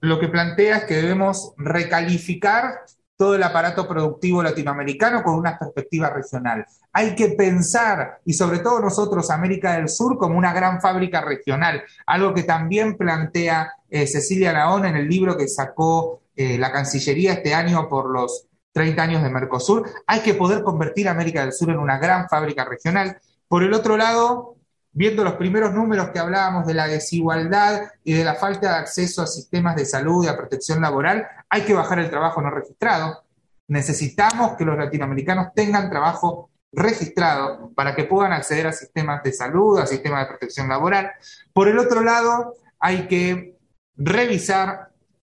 lo 0.00 0.18
que 0.18 0.28
plantea 0.28 0.78
es 0.78 0.84
que 0.84 0.94
debemos 0.94 1.54
recalificar 1.56 2.80
todo 3.22 3.36
el 3.36 3.42
aparato 3.44 3.86
productivo 3.86 4.42
latinoamericano 4.42 5.22
con 5.22 5.36
una 5.36 5.56
perspectiva 5.56 6.10
regional. 6.10 6.66
Hay 6.92 7.14
que 7.14 7.28
pensar, 7.28 8.18
y 8.24 8.32
sobre 8.32 8.58
todo 8.58 8.80
nosotros, 8.80 9.30
América 9.30 9.74
del 9.74 9.88
Sur, 9.88 10.18
como 10.18 10.36
una 10.36 10.52
gran 10.52 10.80
fábrica 10.80 11.20
regional, 11.20 11.84
algo 12.04 12.34
que 12.34 12.42
también 12.42 12.96
plantea 12.96 13.74
eh, 13.88 14.08
Cecilia 14.08 14.52
Laón 14.52 14.86
en 14.86 14.96
el 14.96 15.08
libro 15.08 15.36
que 15.36 15.46
sacó 15.46 16.22
eh, 16.34 16.58
la 16.58 16.72
Cancillería 16.72 17.34
este 17.34 17.54
año 17.54 17.88
por 17.88 18.10
los 18.10 18.48
30 18.72 19.00
años 19.00 19.22
de 19.22 19.30
Mercosur. 19.30 19.88
Hay 20.08 20.18
que 20.22 20.34
poder 20.34 20.64
convertir 20.64 21.08
América 21.08 21.42
del 21.42 21.52
Sur 21.52 21.70
en 21.70 21.78
una 21.78 21.98
gran 21.98 22.28
fábrica 22.28 22.64
regional. 22.64 23.18
Por 23.46 23.62
el 23.62 23.72
otro 23.72 23.96
lado, 23.96 24.56
viendo 24.92 25.24
los 25.24 25.34
primeros 25.34 25.72
números 25.72 26.10
que 26.10 26.18
hablábamos 26.18 26.66
de 26.66 26.74
la 26.74 26.86
desigualdad 26.86 27.90
y 28.04 28.12
de 28.12 28.24
la 28.24 28.34
falta 28.34 28.72
de 28.72 28.78
acceso 28.78 29.22
a 29.22 29.26
sistemas 29.26 29.74
de 29.76 29.86
salud 29.86 30.24
y 30.24 30.28
a 30.28 30.36
protección 30.36 30.80
laboral, 30.80 31.26
hay 31.48 31.62
que 31.62 31.74
bajar 31.74 31.98
el 31.98 32.10
trabajo 32.10 32.42
no 32.42 32.50
registrado. 32.50 33.22
Necesitamos 33.68 34.56
que 34.56 34.64
los 34.64 34.76
latinoamericanos 34.76 35.54
tengan 35.54 35.88
trabajo 35.88 36.50
registrado 36.72 37.70
para 37.74 37.94
que 37.94 38.04
puedan 38.04 38.32
acceder 38.32 38.66
a 38.66 38.72
sistemas 38.72 39.22
de 39.22 39.32
salud, 39.32 39.78
a 39.78 39.86
sistemas 39.86 40.24
de 40.24 40.30
protección 40.30 40.68
laboral. 40.68 41.10
Por 41.52 41.68
el 41.68 41.78
otro 41.78 42.02
lado, 42.02 42.54
hay 42.78 43.06
que 43.08 43.56
revisar 43.96 44.88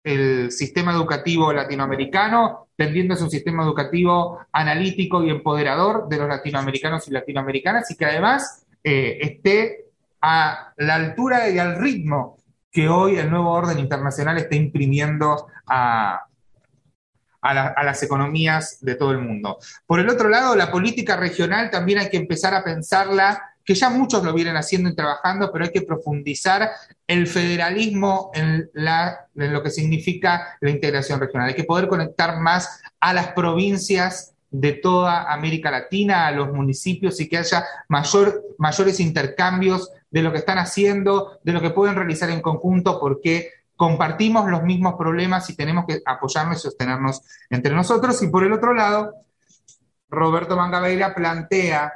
el 0.05 0.53
sistema 0.53 0.93
educativo 0.93 1.53
latinoamericano, 1.53 2.69
tendiendo 2.77 3.15
a 3.15 3.23
un 3.23 3.31
sistema 3.31 3.63
educativo 3.63 4.41
analítico 4.53 5.23
y 5.23 5.31
empoderador 5.31 6.09
de 6.09 6.19
los 6.19 6.29
latinoamericanos 6.29 7.09
y 7.09 7.13
latinoamericanas 7.13 7.91
y 7.91 7.97
que 7.97 8.05
además 8.05 8.64
eh, 8.85 9.19
esté 9.23 9.87
a 10.21 10.75
la 10.77 10.95
altura 10.95 11.49
y 11.49 11.59
al 11.59 11.77
ritmo 11.77 12.37
que 12.71 12.89
hoy 12.89 13.17
el 13.17 13.31
nuevo 13.31 13.51
orden 13.51 13.79
internacional 13.79 14.37
está 14.37 14.57
imprimiendo 14.57 15.47
a, 15.67 16.27
las 17.41 18.03
economías 18.03 18.79
de 18.81 18.95
todo 18.95 19.13
el 19.13 19.19
mundo. 19.19 19.59
Por 19.87 20.01
el 20.01 20.09
otro 20.09 20.29
lado, 20.29 20.57
la 20.57 20.73
política 20.73 21.17
regional 21.17 21.71
también 21.71 21.99
hay 21.99 22.09
que 22.09 22.17
empezar 22.17 22.55
a 22.55 22.65
pensarla, 22.65 23.43
que 23.63 23.75
ya 23.75 23.91
muchos 23.91 24.25
lo 24.25 24.33
vienen 24.33 24.57
haciendo 24.57 24.89
y 24.89 24.95
trabajando, 24.95 25.53
pero 25.53 25.67
hay 25.67 25.71
que 25.71 25.83
profundizar 25.83 26.71
el 27.07 27.27
federalismo 27.27 28.31
en, 28.35 28.71
en 28.75 29.53
lo 29.53 29.63
que 29.63 29.71
significa 29.71 30.57
la 30.61 30.71
integración 30.71 31.21
regional. 31.21 31.49
Hay 31.49 31.55
que 31.55 31.65
poder 31.65 31.87
conectar 31.87 32.41
más 32.41 32.83
a 32.99 33.13
las 33.13 33.29
provincias 33.33 34.34
de 34.57 34.75
toda 34.75 35.33
América 35.33 35.69
Latina, 35.69 36.29
a 36.29 36.31
los 36.31 36.53
municipios 36.53 37.21
y 37.21 37.29
que 37.29 37.39
haya 37.39 37.65
mayor, 37.89 38.41
mayores 38.57 39.01
intercambios 39.01 39.91
de 40.09 40.23
lo 40.23 40.31
que 40.31 40.39
están 40.39 40.59
haciendo, 40.59 41.41
de 41.43 41.53
lo 41.53 41.61
que 41.61 41.71
pueden 41.71 41.97
realizar 41.97 42.31
en 42.31 42.41
conjunto, 42.41 43.01
porque 43.01 43.51
compartimos 43.75 44.49
los 44.49 44.63
mismos 44.63 44.95
problemas 44.97 45.51
y 45.51 45.57
tenemos 45.57 45.87
que 45.89 46.01
apoyarnos 46.07 46.59
y 46.59 46.61
sostenernos 46.61 47.23
entre 47.51 47.75
nosotros. 47.75 48.23
Y 48.23 48.29
por 48.29 48.45
el 48.45 48.53
otro 48.53 48.75
lado, 48.75 49.13
Roberto 50.09 50.57
Mangabeira 50.57 51.17
plantea 51.17 51.93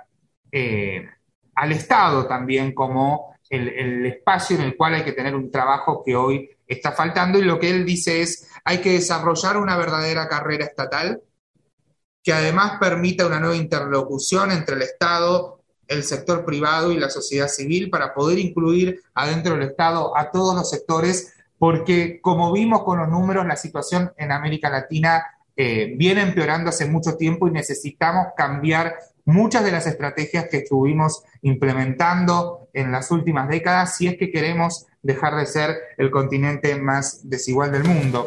eh, 0.50 1.06
al 1.54 1.70
Estado 1.70 2.26
también 2.26 2.74
como 2.74 3.36
el, 3.48 3.68
el, 3.68 4.06
espacio 4.06 4.56
en 4.56 4.62
el 4.62 4.76
cual 4.76 4.94
hay 4.94 5.04
que 5.04 5.12
tener 5.12 5.36
un 5.36 5.48
trabajo 5.52 6.02
que 6.04 6.16
hoy 6.16 6.50
está 6.66 6.90
faltando 6.90 7.38
y 7.38 7.42
lo 7.42 7.60
que 7.60 7.70
él 7.70 7.86
dice 7.86 8.20
es 8.20 8.50
hay 8.64 8.78
que 8.78 8.94
desarrollar 8.94 9.56
una 9.58 9.76
verdadera 9.76 10.28
carrera 10.28 10.64
estatal 10.64 11.22
que 12.28 12.34
además 12.34 12.72
permita 12.78 13.26
una 13.26 13.40
nueva 13.40 13.56
interlocución 13.56 14.52
entre 14.52 14.76
el 14.76 14.82
Estado, 14.82 15.62
el 15.86 16.04
sector 16.04 16.44
privado 16.44 16.92
y 16.92 16.98
la 16.98 17.08
sociedad 17.08 17.48
civil 17.48 17.88
para 17.88 18.12
poder 18.12 18.38
incluir 18.38 19.00
adentro 19.14 19.54
del 19.54 19.70
Estado 19.70 20.14
a 20.14 20.30
todos 20.30 20.54
los 20.54 20.68
sectores, 20.68 21.32
porque 21.58 22.20
como 22.20 22.52
vimos 22.52 22.82
con 22.82 22.98
los 22.98 23.08
números, 23.08 23.46
la 23.46 23.56
situación 23.56 24.12
en 24.18 24.30
América 24.30 24.68
Latina 24.68 25.24
eh, 25.56 25.94
viene 25.96 26.20
empeorando 26.20 26.68
hace 26.68 26.84
mucho 26.84 27.16
tiempo 27.16 27.48
y 27.48 27.50
necesitamos 27.50 28.26
cambiar 28.36 28.96
muchas 29.24 29.64
de 29.64 29.72
las 29.72 29.86
estrategias 29.86 30.48
que 30.50 30.58
estuvimos 30.58 31.22
implementando 31.40 32.68
en 32.74 32.92
las 32.92 33.10
últimas 33.10 33.48
décadas 33.48 33.96
si 33.96 34.06
es 34.06 34.18
que 34.18 34.30
queremos 34.30 34.84
dejar 35.00 35.34
de 35.34 35.46
ser 35.46 35.78
el 35.96 36.10
continente 36.10 36.76
más 36.76 37.26
desigual 37.26 37.72
del 37.72 37.84
mundo. 37.84 38.26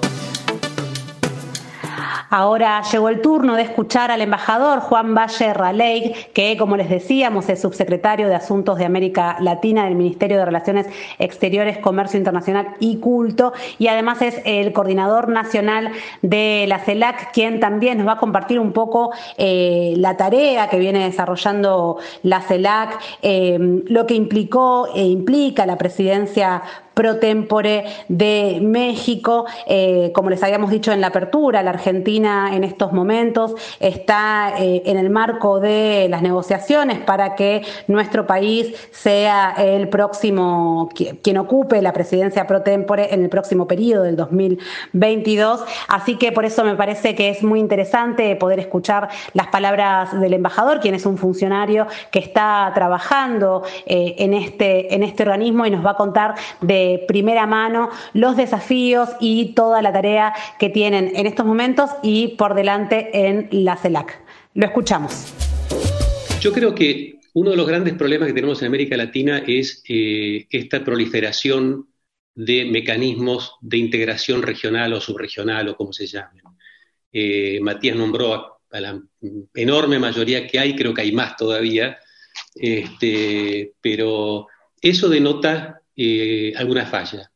Ahora 2.33 2.81
llegó 2.89 3.09
el 3.09 3.19
turno 3.19 3.55
de 3.55 3.63
escuchar 3.63 4.09
al 4.09 4.21
embajador 4.21 4.79
Juan 4.79 5.13
Valle 5.13 5.53
Raleigh, 5.53 6.13
que 6.33 6.55
como 6.55 6.77
les 6.77 6.89
decíamos 6.89 7.49
es 7.49 7.61
subsecretario 7.61 8.29
de 8.29 8.35
Asuntos 8.35 8.77
de 8.77 8.85
América 8.85 9.35
Latina 9.41 9.83
del 9.83 9.95
Ministerio 9.95 10.37
de 10.37 10.45
Relaciones 10.45 10.87
Exteriores, 11.19 11.79
Comercio 11.79 12.17
Internacional 12.17 12.69
y 12.79 12.99
Culto, 12.99 13.51
y 13.79 13.87
además 13.87 14.21
es 14.21 14.41
el 14.45 14.71
coordinador 14.71 15.27
nacional 15.27 15.91
de 16.21 16.63
la 16.69 16.79
CELAC, 16.79 17.33
quien 17.33 17.59
también 17.59 17.97
nos 17.97 18.07
va 18.07 18.13
a 18.13 18.19
compartir 18.19 18.61
un 18.61 18.71
poco 18.71 19.11
eh, 19.37 19.95
la 19.97 20.15
tarea 20.15 20.69
que 20.69 20.79
viene 20.79 21.03
desarrollando 21.03 21.97
la 22.23 22.39
CELAC, 22.39 22.97
eh, 23.23 23.57
lo 23.59 24.07
que 24.07 24.13
implicó 24.13 24.87
e 24.95 25.03
implica 25.03 25.65
la 25.65 25.77
presidencia 25.77 26.63
pro 26.93 27.17
tempore 27.17 27.85
de 28.07 28.59
México. 28.61 29.45
Eh, 29.67 30.11
como 30.13 30.29
les 30.29 30.43
habíamos 30.43 30.71
dicho 30.71 30.91
en 30.91 31.01
la 31.01 31.07
apertura, 31.07 31.63
la 31.63 31.71
Argentina 31.71 32.51
en 32.53 32.63
estos 32.63 32.93
momentos 32.93 33.53
está 33.79 34.53
eh, 34.59 34.83
en 34.85 34.97
el 34.97 35.09
marco 35.09 35.59
de 35.59 36.07
las 36.09 36.21
negociaciones 36.21 36.99
para 36.99 37.35
que 37.35 37.63
nuestro 37.87 38.27
país 38.27 38.75
sea 38.91 39.53
el 39.57 39.89
próximo, 39.89 40.89
quien 41.21 41.37
ocupe 41.37 41.81
la 41.81 41.93
presidencia 41.93 42.47
pro 42.47 42.61
tempore 42.61 43.13
en 43.13 43.23
el 43.23 43.29
próximo 43.29 43.67
periodo 43.67 44.03
del 44.03 44.15
2022. 44.15 45.63
Así 45.87 46.17
que 46.17 46.31
por 46.31 46.45
eso 46.45 46.63
me 46.63 46.75
parece 46.75 47.15
que 47.15 47.29
es 47.29 47.43
muy 47.43 47.59
interesante 47.59 48.35
poder 48.35 48.59
escuchar 48.59 49.09
las 49.33 49.47
palabras 49.47 50.19
del 50.19 50.33
embajador, 50.33 50.79
quien 50.79 50.95
es 50.95 51.05
un 51.05 51.17
funcionario 51.17 51.87
que 52.11 52.19
está 52.19 52.71
trabajando 52.73 53.63
eh, 53.85 54.15
en, 54.19 54.33
este, 54.33 54.93
en 54.93 55.03
este 55.03 55.23
organismo 55.23 55.65
y 55.65 55.71
nos 55.71 55.85
va 55.85 55.91
a 55.91 55.95
contar 55.95 56.35
de 56.61 56.80
primera 57.07 57.45
mano 57.45 57.89
los 58.13 58.37
desafíos 58.37 59.09
y 59.19 59.53
toda 59.53 59.81
la 59.81 59.91
tarea 59.93 60.33
que 60.59 60.69
tienen 60.69 61.11
en 61.15 61.25
estos 61.25 61.45
momentos 61.45 61.89
y 62.03 62.29
por 62.37 62.53
delante 62.53 63.27
en 63.27 63.47
la 63.51 63.77
CELAC. 63.77 64.21
Lo 64.53 64.65
escuchamos. 64.65 65.33
Yo 66.41 66.51
creo 66.51 66.73
que 66.73 67.19
uno 67.33 67.51
de 67.51 67.55
los 67.55 67.67
grandes 67.67 67.93
problemas 67.93 68.27
que 68.27 68.33
tenemos 68.33 68.61
en 68.61 68.67
América 68.67 68.97
Latina 68.97 69.43
es 69.47 69.83
eh, 69.87 70.47
esta 70.49 70.83
proliferación 70.83 71.87
de 72.35 72.65
mecanismos 72.65 73.55
de 73.61 73.77
integración 73.77 74.41
regional 74.41 74.93
o 74.93 75.01
subregional 75.01 75.69
o 75.69 75.75
como 75.75 75.93
se 75.93 76.07
llamen. 76.07 76.43
Eh, 77.11 77.59
Matías 77.61 77.95
nombró 77.95 78.59
a, 78.71 78.79
la 78.79 79.01
enorme 79.53 79.99
mayoría 79.99 80.47
que 80.47 80.59
hay, 80.59 80.75
creo 80.75 80.93
que 80.93 81.01
hay 81.01 81.11
más 81.11 81.35
todavía, 81.35 81.99
este, 82.55 83.73
pero 83.81 84.47
eso 84.81 85.09
denota 85.09 85.80
eh, 85.95 86.53
alguna 86.55 86.85
falla. 86.85 87.31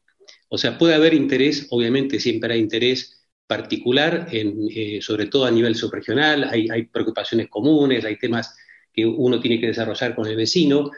O 0.50 0.58
sea, 0.58 0.78
puede 0.78 0.96
haber 0.96 1.14
interés, 1.14 1.68
obviamente 1.70 2.20
siempre 2.20 2.54
hay 2.54 2.60
interés 2.60 3.28
particular, 3.48 4.28
eh, 4.32 5.00
sobre 5.02 5.28
todo 5.28 5.46
a 5.46 5.52
nivel 5.52 5.76
subregional, 5.76 6.46
hay, 6.46 6.68
hay 6.70 6.84
preocupaciones 6.86 7.48
comunes, 7.50 8.06
hay 8.06 8.18
temas 8.18 8.56
que 8.94 9.06
uno 9.06 9.40
tiene 9.40 9.60
que 9.60 9.68
desarrollar 9.68 10.16
con 10.16 10.28
el 10.28 10.36
vecino, 10.36 10.92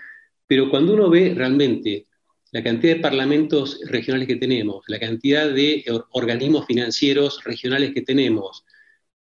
pero 0.45 0.69
cuando 0.69 0.93
uno 0.93 1.09
ve 1.09 1.33
realmente 1.35 2.07
la 2.51 2.63
cantidad 2.63 2.95
de 2.95 3.01
parlamentos 3.01 3.81
regionales 3.85 4.27
que 4.27 4.37
tenemos, 4.37 4.83
la 4.87 4.99
cantidad 4.99 5.49
de 5.49 5.83
organismos 6.11 6.65
financieros 6.65 7.43
regionales 7.43 7.93
que 7.93 8.01
tenemos, 8.01 8.63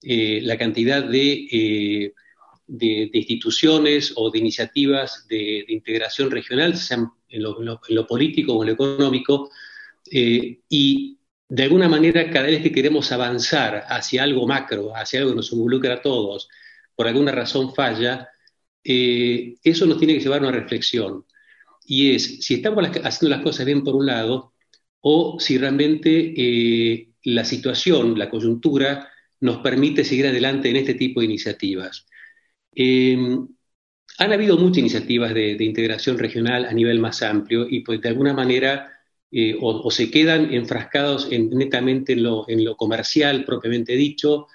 eh, 0.01 0.41
la 0.43 0.57
cantidad 0.57 1.03
de, 1.03 2.13
de, 2.67 3.09
instituciones 3.13 4.13
o 4.15 4.31
de 4.31 4.39
iniciativas 4.39 5.25
de, 5.27 5.65
integración 5.67 6.31
regional, 6.31 6.75
sean 6.77 7.09
en 7.29 7.43
lo, 7.43 8.07
político 8.07 8.53
o 8.53 8.63
en 8.63 8.67
lo 8.67 8.73
económico, 8.73 9.49
y 10.11 11.17
de 11.47 11.63
alguna 11.63 11.87
manera 11.87 12.29
cada 12.29 12.47
vez 12.47 12.61
que 12.61 12.71
queremos 12.71 13.11
avanzar 13.11 13.85
hacia 13.87 14.23
algo 14.23 14.47
macro, 14.47 14.95
hacia 14.95 15.19
algo 15.19 15.31
que 15.31 15.37
nos 15.37 15.51
involucra 15.51 15.95
a 15.95 16.01
todos, 16.01 16.49
por 16.95 17.07
alguna 17.07 17.31
razón 17.31 17.73
falla, 17.73 18.29
eh, 18.83 19.55
eso 19.63 19.85
nos 19.85 19.97
tiene 19.97 20.13
que 20.13 20.21
llevar 20.21 20.43
a 20.43 20.47
una 20.47 20.57
reflexión. 20.57 21.25
Y 21.85 22.15
es 22.15 22.45
si 22.45 22.55
estamos 22.55 22.85
haciendo 23.03 23.35
las 23.35 23.43
cosas 23.43 23.65
bien 23.65 23.83
por 23.83 23.95
un 23.95 24.05
lado, 24.05 24.53
o 25.01 25.39
si 25.39 25.57
realmente 25.57 26.33
eh, 26.35 27.09
la 27.23 27.45
situación, 27.45 28.17
la 28.17 28.29
coyuntura, 28.29 29.09
nos 29.39 29.57
permite 29.57 30.03
seguir 30.03 30.27
adelante 30.27 30.69
en 30.69 30.77
este 30.77 30.95
tipo 30.95 31.19
de 31.19 31.27
iniciativas. 31.27 32.07
Eh, 32.75 33.17
han 34.17 34.33
habido 34.33 34.57
muchas 34.57 34.79
iniciativas 34.79 35.33
de, 35.33 35.63
integración 35.63 36.17
regional 36.17 36.65
a 36.65 36.73
nivel 36.73 36.99
más 36.99 37.21
amplio 37.21 37.67
y 37.69 37.81
pues 37.81 38.01
de 38.01 38.09
alguna 38.09 38.33
manera 38.33 38.91
o, 39.59 39.91
se 39.91 40.09
quedan 40.09 40.53
enfrascados 40.53 41.29
netamente 41.29 42.13
en 42.13 42.23
lo, 42.23 42.47
en 42.47 42.63
lo, 42.63 42.77
comercial 42.77 43.43
propiamente 43.43 43.93
dicho, 43.93 44.47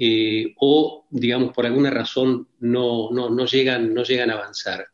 eh, 0.00 0.54
o, 0.58 1.06
digamos, 1.10 1.52
por 1.52 1.66
alguna 1.66 1.90
razón 1.90 2.48
no, 2.60 3.10
no, 3.10 3.46
llegan, 3.46 3.92
no 3.92 4.04
llegan 4.04 4.30
a 4.30 4.34
avanzar. 4.34 4.86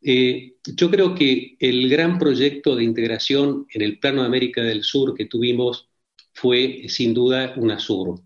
Eh, 0.00 0.54
yo 0.64 0.88
creo 0.88 1.16
que 1.16 1.56
el 1.58 1.90
gran 1.90 2.16
proyecto 2.16 2.76
de 2.76 2.84
integración 2.84 3.66
en 3.74 3.82
el 3.82 3.98
plano 3.98 4.22
de 4.22 4.28
América 4.28 4.62
del 4.62 4.84
Sur 4.84 5.14
que 5.14 5.26
tuvimos 5.26 5.88
fue, 6.32 6.84
sin 6.88 7.12
duda, 7.12 7.54
UNASUR. 7.56 8.20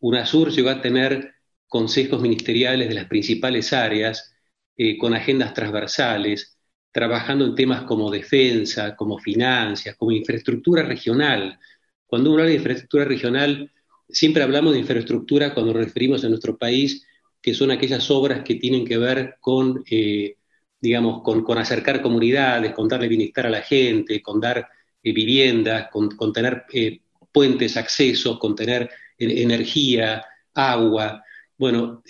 UNASUR 0.00 0.50
llegó 0.52 0.70
a 0.70 0.80
tener 0.80 1.34
consejos 1.68 2.20
ministeriales 2.20 2.88
de 2.88 2.94
las 2.94 3.06
principales 3.06 3.72
áreas, 3.72 4.34
eh, 4.76 4.96
con 4.98 5.14
agendas 5.14 5.54
transversales, 5.54 6.58
trabajando 6.92 7.46
en 7.46 7.54
temas 7.54 7.82
como 7.82 8.10
defensa, 8.10 8.96
como 8.96 9.18
finanzas, 9.18 9.96
como 9.96 10.12
infraestructura 10.12 10.82
regional. 10.82 11.58
Cuando 12.06 12.30
uno 12.30 12.40
habla 12.40 12.50
de 12.50 12.56
infraestructura 12.56 13.04
regional, 13.04 13.70
Siempre 14.08 14.42
hablamos 14.42 14.72
de 14.72 14.80
infraestructura 14.80 15.52
cuando 15.52 15.72
nos 15.72 15.84
referimos 15.84 16.24
a 16.24 16.28
nuestro 16.28 16.56
país, 16.56 17.04
que 17.42 17.54
son 17.54 17.70
aquellas 17.70 18.10
obras 18.10 18.42
que 18.44 18.54
tienen 18.54 18.84
que 18.84 18.98
ver 18.98 19.36
con, 19.40 19.82
eh, 19.90 20.36
digamos, 20.80 21.22
con, 21.22 21.58
acercar 21.58 22.02
comunidades, 22.02 22.72
con 22.72 22.88
darle 22.88 23.08
bienestar 23.08 23.46
a 23.46 23.50
la 23.50 23.62
gente, 23.62 24.22
con 24.22 24.40
dar 24.40 24.68
eh, 25.02 25.12
viviendas, 25.12 25.88
con, 25.90 26.32
tener 26.32 26.64
eh, 26.72 27.00
puentes, 27.32 27.76
accesos, 27.76 28.38
con 28.38 28.54
tener 28.54 28.88
energía, 29.18 30.24
agua. 30.54 31.22
Bueno, 31.58 32.02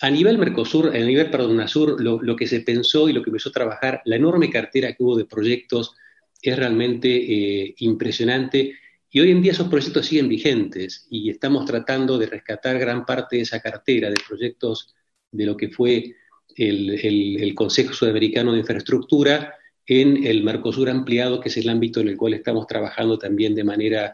a 0.00 0.10
nivel 0.10 0.38
Mercosur, 0.38 0.88
a 0.88 0.98
nivel, 0.98 1.30
perdón, 1.30 1.52
UNASUR, 1.52 2.00
lo, 2.00 2.20
lo, 2.22 2.36
que 2.36 2.46
se 2.46 2.60
pensó 2.60 3.08
y 3.08 3.12
lo 3.12 3.22
que 3.22 3.30
empezó 3.30 3.50
a 3.50 3.52
trabajar, 3.52 4.02
la 4.04 4.16
enorme 4.16 4.50
cartera 4.50 4.92
que 4.92 5.02
hubo 5.02 5.16
de 5.16 5.24
proyectos 5.24 5.94
es 6.40 6.56
realmente 6.56 7.74
impresionante 7.78 8.74
y 9.14 9.20
hoy 9.20 9.30
en 9.30 9.42
día 9.42 9.52
esos 9.52 9.68
proyectos 9.68 10.06
siguen 10.06 10.26
vigentes 10.26 11.06
y 11.10 11.28
estamos 11.28 11.66
tratando 11.66 12.16
de 12.16 12.26
rescatar 12.26 12.78
gran 12.78 13.04
parte 13.04 13.36
de 13.36 13.42
esa 13.42 13.60
cartera 13.60 14.08
de 14.08 14.16
proyectos 14.26 14.94
de 15.30 15.44
lo 15.44 15.54
que 15.54 15.68
fue 15.68 16.16
el, 16.56 17.52
Consejo 17.54 17.92
Sudamericano 17.92 18.52
de 18.52 18.60
Infraestructura 18.60 19.54
en 19.84 20.24
el 20.26 20.42
Mercosur 20.42 20.88
ampliado, 20.88 21.40
que 21.40 21.50
es 21.50 21.56
el 21.58 21.68
ámbito 21.68 22.00
en 22.00 22.08
el 22.08 22.16
cual 22.16 22.32
estamos 22.32 22.66
trabajando 22.66 23.18
también 23.18 23.54
de 23.54 23.64
manera, 23.64 24.12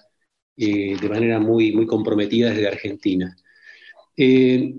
eh, 0.57 0.97
de 1.01 1.09
manera 1.09 1.39
muy, 1.39 1.71
muy 1.71 1.87
comprometida 1.87 2.51
desde 2.51 2.67
Argentina. 2.67 3.37
Eh, 4.19 4.75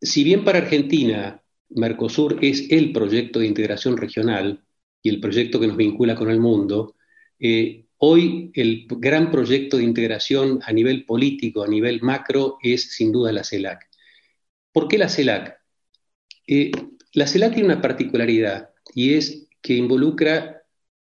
si 0.00 0.24
bien 0.24 0.44
para 0.44 0.58
Argentina 0.58 1.42
Mercosur 1.68 2.38
es 2.42 2.70
el 2.70 2.92
proyecto 2.92 3.38
de 3.38 3.46
integración 3.46 3.96
regional 3.96 4.64
y 5.02 5.10
el 5.10 5.20
proyecto 5.20 5.60
que 5.60 5.68
nos 5.68 5.76
vincula 5.76 6.16
con 6.16 6.30
el 6.30 6.40
mundo, 6.40 6.96
eh, 7.38 7.86
Hoy 7.98 8.50
el 8.54 8.86
gran 8.88 9.30
proyecto 9.30 9.78
de 9.78 9.84
integración 9.84 10.60
a 10.64 10.72
nivel 10.72 11.06
político, 11.06 11.62
a 11.62 11.68
nivel 11.68 12.02
macro, 12.02 12.58
es 12.62 12.92
sin 12.94 13.10
duda 13.10 13.32
la 13.32 13.42
CELAC. 13.42 13.88
¿Por 14.70 14.86
qué 14.86 14.98
la 14.98 15.08
CELAC? 15.08 15.58
Eh, 16.46 16.72
la 17.14 17.26
CELAC 17.26 17.54
tiene 17.54 17.72
una 17.72 17.80
particularidad 17.80 18.70
y 18.94 19.14
es 19.14 19.48
que 19.62 19.74
involucra 19.74 20.62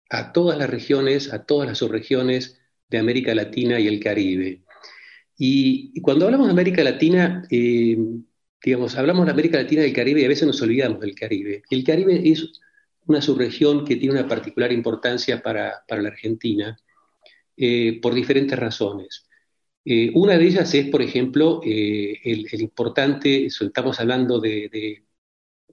a 0.09 0.31
todas 0.31 0.57
las 0.57 0.69
regiones, 0.69 1.33
a 1.33 1.45
todas 1.45 1.67
las 1.67 1.79
subregiones 1.79 2.57
de 2.89 2.99
América 2.99 3.35
Latina 3.35 3.79
y 3.81 3.87
el 3.87 3.99
Caribe. 3.99 4.63
Y, 5.37 5.99
cuando 6.01 6.25
hablamos 6.25 6.47
de 6.47 6.51
América 6.51 6.83
Latina, 6.83 7.43
eh, 7.49 7.97
digamos, 8.63 8.97
hablamos 8.97 9.25
de 9.25 9.31
América 9.31 9.57
Latina 9.57 9.83
y 9.83 9.87
el 9.89 9.93
Caribe 9.93 10.21
y 10.21 10.25
a 10.25 10.29
veces 10.29 10.47
nos 10.47 10.61
olvidamos 10.61 10.99
del 10.99 11.13
Caribe. 11.13 11.61
El 11.69 11.83
Caribe 11.83 12.21
es 12.23 12.51
una 13.05 13.21
subregión 13.21 13.85
que 13.85 13.95
tiene 13.97 14.15
una 14.19 14.27
particular 14.27 14.71
importancia 14.71 15.41
para, 15.41 15.83
la 15.87 16.07
Argentina 16.09 16.77
eh, 17.55 17.99
por 18.01 18.13
diferentes 18.13 18.57
razones. 18.57 19.25
Eh, 19.85 20.11
una 20.15 20.37
de 20.37 20.45
ellas 20.45 20.73
es, 20.73 20.89
por 20.89 21.01
ejemplo, 21.01 21.61
el, 21.63 22.47
importante, 22.59 23.45
estamos 23.45 23.99
hablando 23.99 24.39
de, 24.39 25.03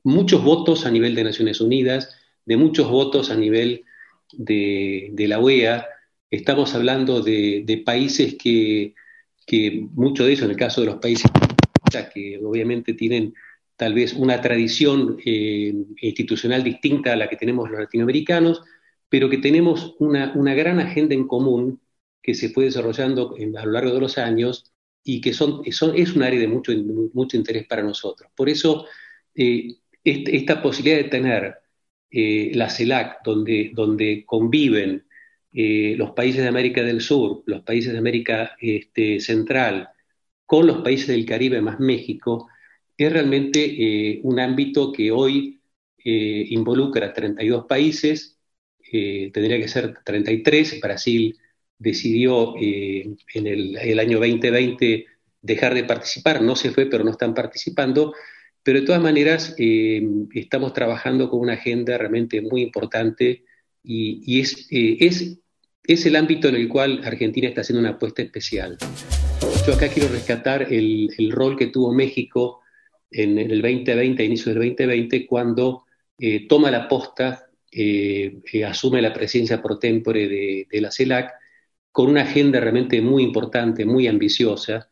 muchos 0.04 0.44
votos 0.44 0.84
a 0.84 0.90
nivel 0.90 1.14
de 1.14 1.24
Naciones 1.24 1.60
Unidas, 1.60 2.14
de 2.44 2.56
muchos 2.56 2.88
votos 2.88 3.30
a 3.30 3.36
nivel 3.36 3.84
de, 4.32 5.12
la 5.26 5.40
OEA, 5.40 5.88
estamos 6.30 6.74
hablando 6.74 7.22
de, 7.22 7.82
países 7.84 8.34
que, 8.34 8.94
que 9.46 9.86
muchos 9.92 10.26
de 10.26 10.32
ellos, 10.32 10.44
en 10.44 10.50
el 10.50 10.56
caso 10.56 10.80
de 10.80 10.88
los 10.88 10.96
países 10.96 11.30
que 12.12 12.40
obviamente 12.42 12.94
tienen 12.94 13.34
tal 13.76 13.94
vez 13.94 14.14
una 14.14 14.40
tradición 14.40 15.18
eh, 15.24 15.72
institucional 16.00 16.62
distinta 16.62 17.12
a 17.12 17.16
la 17.16 17.28
que 17.28 17.36
tenemos 17.36 17.70
los 17.70 17.80
latinoamericanos, 17.80 18.62
pero 19.08 19.28
que 19.28 19.38
tenemos 19.38 19.94
una, 19.98 20.32
gran 20.54 20.80
agenda 20.80 21.14
en 21.14 21.26
común 21.26 21.80
que 22.22 22.34
se 22.34 22.48
fue 22.48 22.64
desarrollando 22.64 23.34
a 23.56 23.64
lo 23.64 23.72
largo 23.72 23.94
de 23.94 24.00
los 24.00 24.18
años 24.18 24.72
y 25.04 25.20
que 25.20 25.32
son, 25.32 25.62
es 25.64 25.82
un 25.82 26.22
área 26.22 26.40
de 26.40 26.48
mucho, 26.48 26.72
mucho 27.12 27.36
interés 27.36 27.66
para 27.66 27.82
nosotros. 27.82 28.30
Por 28.34 28.48
eso, 28.48 28.86
eh, 29.34 29.76
esta 30.02 30.62
posibilidad 30.62 31.02
de 31.02 31.10
tener 31.10 31.54
eh, 32.10 32.52
la 32.54 32.70
CELAC, 32.70 33.22
donde, 33.24 33.72
donde 33.74 34.24
conviven 34.24 35.04
los 35.54 36.10
países 36.12 36.42
de 36.42 36.48
América 36.48 36.82
del 36.82 37.00
Sur, 37.00 37.44
los 37.46 37.62
países 37.62 37.92
de 37.92 37.98
América 37.98 38.56
este, 38.60 39.20
Central, 39.20 39.88
con 40.46 40.66
los 40.66 40.82
países 40.82 41.08
del 41.08 41.24
Caribe 41.24 41.60
más 41.60 41.80
México, 41.80 42.48
es 42.96 43.12
realmente 43.12 43.64
eh, 43.64 44.20
un 44.22 44.38
ámbito 44.38 44.92
que 44.92 45.10
hoy 45.10 45.60
eh, 46.04 46.46
involucra 46.50 47.12
32 47.12 47.66
países, 47.66 48.38
eh, 48.92 49.30
tendría 49.32 49.58
que 49.58 49.68
ser 49.68 49.94
33, 50.04 50.80
Brasil 50.80 51.36
decidió 51.78 52.54
en 52.56 53.16
el, 53.46 53.98
año 53.98 54.18
2020 54.18 55.06
dejar 55.42 55.74
de 55.74 55.84
participar, 55.84 56.40
no 56.40 56.54
se 56.56 56.70
fue, 56.70 56.86
pero 56.86 57.04
no 57.04 57.10
están 57.10 57.34
participando, 57.34 58.14
pero 58.62 58.80
de 58.80 58.86
todas 58.86 59.02
maneras 59.02 59.54
estamos 59.58 60.72
trabajando 60.72 61.28
con 61.28 61.40
una 61.40 61.54
agenda 61.54 61.98
realmente 61.98 62.40
muy 62.40 62.62
importante 62.62 63.44
y, 63.82 64.40
es, 64.40 64.66
es, 64.70 65.38
el 65.86 66.16
ámbito 66.16 66.48
en 66.48 66.56
el 66.56 66.68
cual 66.68 67.00
Argentina 67.04 67.48
está 67.48 67.60
haciendo 67.60 67.80
una 67.80 67.90
apuesta 67.90 68.22
especial. 68.22 68.78
Yo 69.66 69.74
acá 69.74 69.88
quiero 69.88 70.08
rescatar 70.08 70.72
el, 70.72 71.10
el 71.18 71.30
rol 71.30 71.56
que 71.56 71.66
tuvo 71.66 71.92
México 71.92 72.62
en, 73.14 73.38
el 73.38 73.62
2020, 73.62 74.24
inicio 74.24 74.52
del 74.52 74.70
2020, 74.70 75.26
cuando 75.26 75.84
eh, 76.18 76.46
toma 76.48 76.70
la 76.70 76.88
posta, 76.88 77.46
eh, 77.70 78.40
eh, 78.52 78.64
asume 78.64 79.00
la 79.00 79.12
presidencia 79.12 79.62
pro 79.62 79.78
tempore 79.78 80.28
de, 80.28 80.80
la 80.80 80.90
CELAC, 80.90 81.32
con 81.92 82.10
una 82.10 82.22
agenda 82.22 82.60
realmente 82.60 83.00
muy 83.00 83.22
importante, 83.22 83.84
muy 83.84 84.08
ambiciosa, 84.08 84.90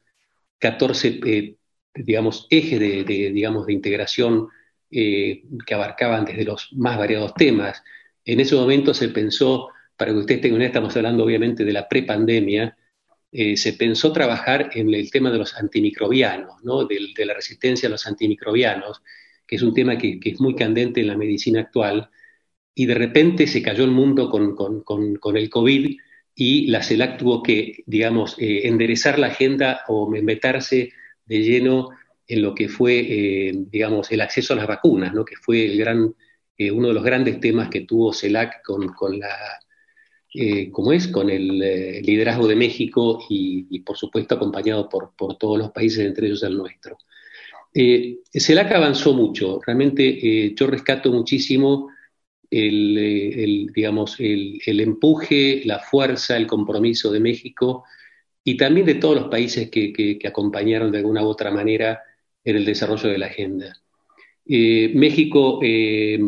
14, 0.58 1.56
digamos, 1.94 2.46
ejes 2.48 2.78
de, 2.78 3.04
digamos, 3.04 3.66
de 3.66 3.72
integración 3.72 4.48
que 4.88 5.74
abarcaban 5.74 6.24
desde 6.24 6.44
los 6.44 6.68
más 6.74 6.98
variados 6.98 7.34
temas. 7.34 7.82
En 8.24 8.38
ese 8.38 8.54
momento 8.54 8.94
se 8.94 9.08
pensó, 9.08 9.70
para 9.96 10.12
que 10.12 10.18
ustedes 10.18 10.40
tengan 10.40 10.56
una 10.56 10.66
estamos 10.66 10.96
hablando 10.96 11.24
obviamente 11.24 11.64
de 11.64 11.72
la 11.72 11.88
prepandemia, 11.88 12.76
eh, 13.34 13.56
se 13.56 13.72
pensó 13.72 14.12
trabajar 14.12 14.70
en 14.74 14.92
el 14.92 15.10
tema 15.10 15.30
de 15.30 15.38
los 15.38 15.56
antimicrobianos, 15.56 16.62
¿no? 16.62 16.84
de, 16.84 17.00
la 17.24 17.32
resistencia 17.32 17.88
a 17.88 17.90
los 17.90 18.06
antimicrobianos, 18.06 19.02
que 19.46 19.56
es 19.56 19.62
un 19.62 19.72
tema 19.72 19.96
que, 19.96 20.20
es 20.22 20.38
muy 20.38 20.54
candente 20.54 21.00
en 21.00 21.06
la 21.06 21.16
medicina 21.16 21.60
actual, 21.62 22.10
y 22.74 22.84
de 22.86 22.94
repente 22.94 23.46
se 23.46 23.62
cayó 23.62 23.84
el 23.84 23.90
mundo 23.90 24.28
con, 24.30 25.36
el 25.36 25.50
COVID 25.50 25.96
y 26.34 26.66
la 26.68 26.82
CELAC 26.82 27.18
tuvo 27.18 27.42
que, 27.42 27.82
digamos, 27.86 28.36
eh, 28.38 28.66
enderezar 28.68 29.18
la 29.18 29.28
agenda 29.28 29.82
o 29.88 30.10
meterse 30.10 30.92
de 31.24 31.42
lleno 31.42 31.88
en 32.26 32.42
lo 32.42 32.54
que 32.54 32.68
fue, 32.68 33.00
eh, 33.48 33.52
digamos, 33.54 34.12
el 34.12 34.20
acceso 34.20 34.52
a 34.52 34.56
las 34.56 34.66
vacunas, 34.66 35.14
¿no? 35.14 35.24
que 35.24 35.36
fue 35.36 35.64
el 35.66 35.78
gran, 35.78 36.14
uno 36.58 36.88
de 36.88 36.94
los 36.94 37.04
grandes 37.04 37.40
temas 37.40 37.70
que 37.70 37.80
tuvo 37.80 38.12
CELAC 38.12 38.62
con, 38.62 39.18
la, 39.18 39.28
como 40.70 40.92
es, 40.92 41.08
con 41.08 41.28
el 41.28 41.58
liderazgo 42.02 42.48
de 42.48 42.56
México 42.56 43.22
y, 43.28 43.80
por 43.80 43.96
supuesto 43.96 44.34
acompañado 44.34 44.88
por, 44.88 45.12
todos 45.38 45.58
los 45.58 45.70
países, 45.70 46.06
entre 46.06 46.26
ellos 46.26 46.42
el 46.42 46.56
nuestro. 46.56 46.96
CELAC 47.74 48.72
avanzó 48.72 49.12
mucho, 49.12 49.60
realmente 49.64 50.54
yo 50.54 50.66
rescato 50.66 51.10
muchísimo 51.12 51.88
el, 52.52 53.70
digamos, 53.74 54.16
el, 54.18 54.80
empuje, 54.80 55.62
la 55.64 55.78
fuerza, 55.78 56.36
el 56.36 56.46
compromiso 56.46 57.10
de 57.10 57.20
México 57.20 57.84
y 58.44 58.56
también 58.56 58.86
de 58.86 58.96
todos 58.96 59.16
los 59.16 59.28
países 59.28 59.70
que, 59.70 60.18
acompañaron 60.26 60.92
de 60.92 60.98
alguna 60.98 61.22
u 61.22 61.28
otra 61.28 61.50
manera 61.50 62.02
en 62.44 62.56
el 62.56 62.64
desarrollo 62.64 63.08
de 63.08 63.18
la 63.18 63.26
agenda. 63.26 63.80
Eh, 64.44 64.92
México, 64.94 65.60
eh, 65.62 66.18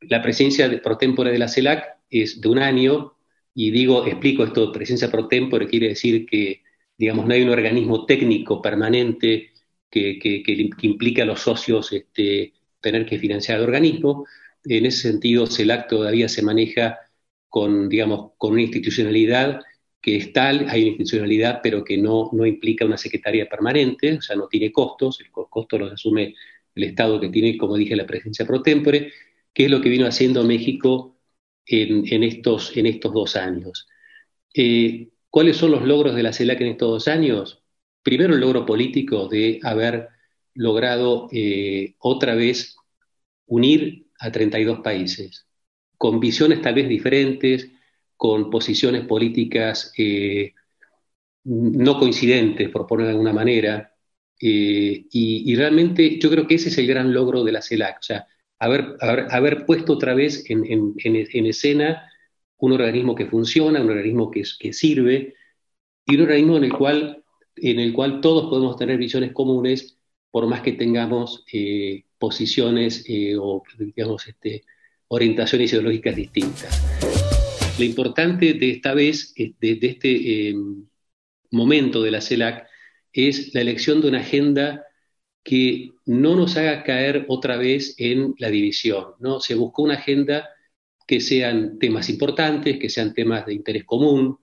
la 0.00 0.22
presencia 0.22 0.68
de, 0.68 0.78
pro 0.78 0.96
tempore 0.98 1.32
de 1.32 1.38
la 1.38 1.48
CELAC 1.48 1.98
es 2.10 2.40
de 2.40 2.48
un 2.48 2.58
año, 2.58 3.14
y 3.54 3.70
digo, 3.70 4.06
explico 4.06 4.44
esto, 4.44 4.72
presencia 4.72 5.10
pro 5.10 5.28
tempore 5.28 5.68
quiere 5.68 5.88
decir 5.88 6.26
que, 6.26 6.62
digamos, 6.96 7.26
no 7.26 7.34
hay 7.34 7.42
un 7.42 7.50
organismo 7.50 8.06
técnico 8.06 8.62
permanente 8.62 9.52
que, 9.90 10.18
que 10.18 10.76
implica 10.82 11.22
a 11.22 11.26
los 11.26 11.40
socios 11.40 11.92
este, 11.92 12.52
tener 12.80 13.06
que 13.06 13.18
financiar 13.18 13.58
el 13.58 13.64
organismo, 13.64 14.26
en 14.64 14.86
ese 14.86 15.10
sentido, 15.10 15.46
CELAC 15.46 15.88
todavía 15.88 16.28
se 16.28 16.42
maneja 16.42 16.98
con, 17.48 17.88
digamos, 17.88 18.32
con 18.36 18.52
una 18.52 18.62
institucionalidad 18.62 19.60
que 20.00 20.16
es 20.16 20.32
tal, 20.32 20.66
hay 20.68 20.82
una 20.82 20.90
institucionalidad, 20.90 21.60
pero 21.62 21.84
que 21.84 21.98
no, 21.98 22.30
no 22.32 22.46
implica 22.46 22.84
una 22.84 22.96
secretaría 22.96 23.48
permanente, 23.48 24.14
o 24.14 24.22
sea, 24.22 24.36
no 24.36 24.46
tiene 24.48 24.70
costos, 24.70 25.20
el 25.20 25.30
costo 25.30 25.78
los 25.78 25.92
asume 25.92 26.34
el 26.74 26.84
Estado 26.84 27.20
que 27.20 27.28
tiene, 27.28 27.58
como 27.58 27.76
dije, 27.76 27.96
la 27.96 28.06
presencia 28.06 28.46
pro 28.46 28.62
tempore, 28.62 29.12
que 29.58 29.64
es 29.64 29.70
lo 29.72 29.80
que 29.80 29.88
vino 29.88 30.06
haciendo 30.06 30.44
México 30.44 31.18
en, 31.66 32.22
estos, 32.22 32.72
dos 33.12 33.34
años. 33.34 33.88
Eh, 34.54 35.08
¿Cuáles 35.28 35.56
son 35.56 35.72
los 35.72 35.82
logros 35.82 36.14
de 36.14 36.22
la 36.22 36.32
CELAC 36.32 36.60
en 36.60 36.68
estos 36.68 36.88
dos 36.88 37.08
años? 37.08 37.60
Primero, 38.04 38.34
el 38.34 38.40
logro 38.40 38.64
político 38.64 39.26
de 39.26 39.58
haber 39.64 40.10
logrado 40.54 41.26
eh, 41.32 41.96
otra 41.98 42.36
vez 42.36 42.76
unir 43.46 44.06
a 44.20 44.30
32 44.30 44.78
países, 44.78 45.48
con 45.96 46.20
visiones 46.20 46.62
tal 46.62 46.74
vez 46.74 46.88
diferentes, 46.88 47.68
con 48.16 48.50
posiciones 48.50 49.06
políticas 49.06 49.92
eh, 49.98 50.54
no 51.42 51.98
coincidentes, 51.98 52.68
por 52.68 52.86
ponerlo 52.86 53.08
de 53.08 53.14
alguna 53.14 53.32
manera, 53.32 53.92
y, 54.38 55.56
realmente 55.56 56.16
yo 56.20 56.30
creo 56.30 56.46
que 56.46 56.54
ese 56.54 56.68
es 56.68 56.78
el 56.78 56.86
gran 56.86 57.12
logro 57.12 57.42
de 57.42 57.50
la 57.50 57.60
CELAC, 57.60 57.98
haber, 58.58 58.96
haber, 59.00 59.66
puesto 59.66 59.94
otra 59.94 60.14
vez 60.14 60.44
en, 60.50 60.94
en, 60.96 61.46
escena 61.46 62.10
un 62.58 62.72
organismo 62.72 63.14
que 63.14 63.26
funciona, 63.26 63.80
un 63.80 63.90
organismo 63.90 64.30
que, 64.30 64.42
que 64.58 64.72
sirve, 64.72 65.34
y 66.06 66.16
un 66.16 66.22
organismo 66.22 66.56
en 66.56 66.64
el 66.64 66.72
cual, 66.72 67.22
en 67.56 67.78
el 67.78 67.92
cual 67.92 68.20
todos 68.20 68.48
podemos 68.48 68.76
tener 68.76 68.98
visiones 68.98 69.32
comunes, 69.32 69.98
por 70.30 70.46
más 70.46 70.62
que 70.62 70.72
tengamos 70.72 71.44
eh, 71.52 72.04
posiciones 72.18 73.04
eh, 73.08 73.36
o, 73.38 73.62
digamos, 73.78 74.26
este, 74.26 74.64
orientaciones 75.08 75.72
ideológicas 75.72 76.16
distintas. 76.16 77.78
Lo 77.78 77.84
importante 77.84 78.54
de 78.54 78.70
esta 78.70 78.92
vez, 78.92 79.34
de, 79.34 79.78
este 79.82 80.48
em, 80.48 80.86
momento 81.50 82.02
de 82.02 82.10
la 82.10 82.20
CELAC, 82.20 82.66
es 83.12 83.54
la 83.54 83.60
elección 83.60 84.00
de 84.00 84.08
una 84.08 84.20
agenda 84.20 84.84
que 85.48 85.92
no 86.04 86.36
nos 86.36 86.56
haga 86.58 86.82
caer 86.84 87.24
otra 87.28 87.56
vez 87.56 87.94
en 87.96 88.34
la 88.38 88.50
división. 88.50 89.14
¿no? 89.18 89.40
Se 89.40 89.54
buscó 89.54 89.82
una 89.82 89.94
agenda 89.94 90.50
que 91.06 91.20
sean 91.20 91.78
temas 91.78 92.10
importantes, 92.10 92.78
que 92.78 92.90
sean 92.90 93.14
temas 93.14 93.46
de 93.46 93.54
interés 93.54 93.84
común 93.84 94.38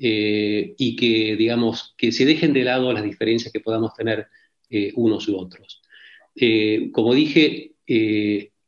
eh, 0.00 0.74
y 0.78 0.94
que, 0.94 1.34
digamos, 1.36 1.94
que 1.98 2.12
se 2.12 2.24
dejen 2.24 2.52
de 2.52 2.62
lado 2.62 2.92
las 2.92 3.02
diferencias 3.02 3.52
que 3.52 3.58
podamos 3.58 3.94
tener 3.94 4.28
eh, 4.70 4.92
unos 4.94 5.28
u 5.28 5.36
otros. 5.36 5.82
Eh, 6.36 6.90
como 6.92 7.14
dije, 7.14 7.72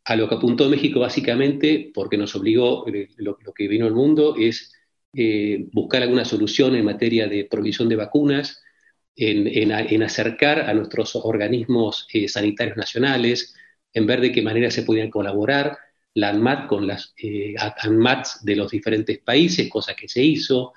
a 0.04 0.16
lo 0.16 0.28
que 0.28 0.34
apuntó 0.34 0.68
México 0.68 1.00
básicamente, 1.00 1.90
porque 1.94 2.16
nos 2.16 2.34
obligó, 2.34 2.86
eh, 2.88 3.10
lo, 3.16 3.36
que 3.54 3.68
vino 3.68 3.86
al 3.86 3.94
mundo 3.94 4.34
es 4.38 4.72
buscar 5.72 6.02
alguna 6.02 6.26
solución 6.26 6.74
en 6.74 6.84
materia 6.84 7.26
de 7.26 7.46
provisión 7.46 7.88
de 7.88 7.96
vacunas, 7.96 8.62
en, 9.16 10.02
acercar 10.02 10.60
a 10.60 10.74
nuestros 10.74 11.16
organismos 11.16 12.06
sanitarios 12.28 12.76
nacionales, 12.76 13.54
en 13.92 14.06
ver 14.06 14.20
de 14.20 14.32
qué 14.32 14.42
manera 14.42 14.70
se 14.70 14.82
podían 14.82 15.10
colaborar, 15.10 15.78
la 16.14 16.30
ANMAT 16.30 16.66
con 16.66 16.86
las 16.86 17.14
ANMATs 17.78 18.44
de 18.44 18.56
los 18.56 18.70
diferentes 18.70 19.18
países, 19.18 19.68
cosa 19.68 19.94
que 19.94 20.08
se 20.08 20.22
hizo, 20.22 20.72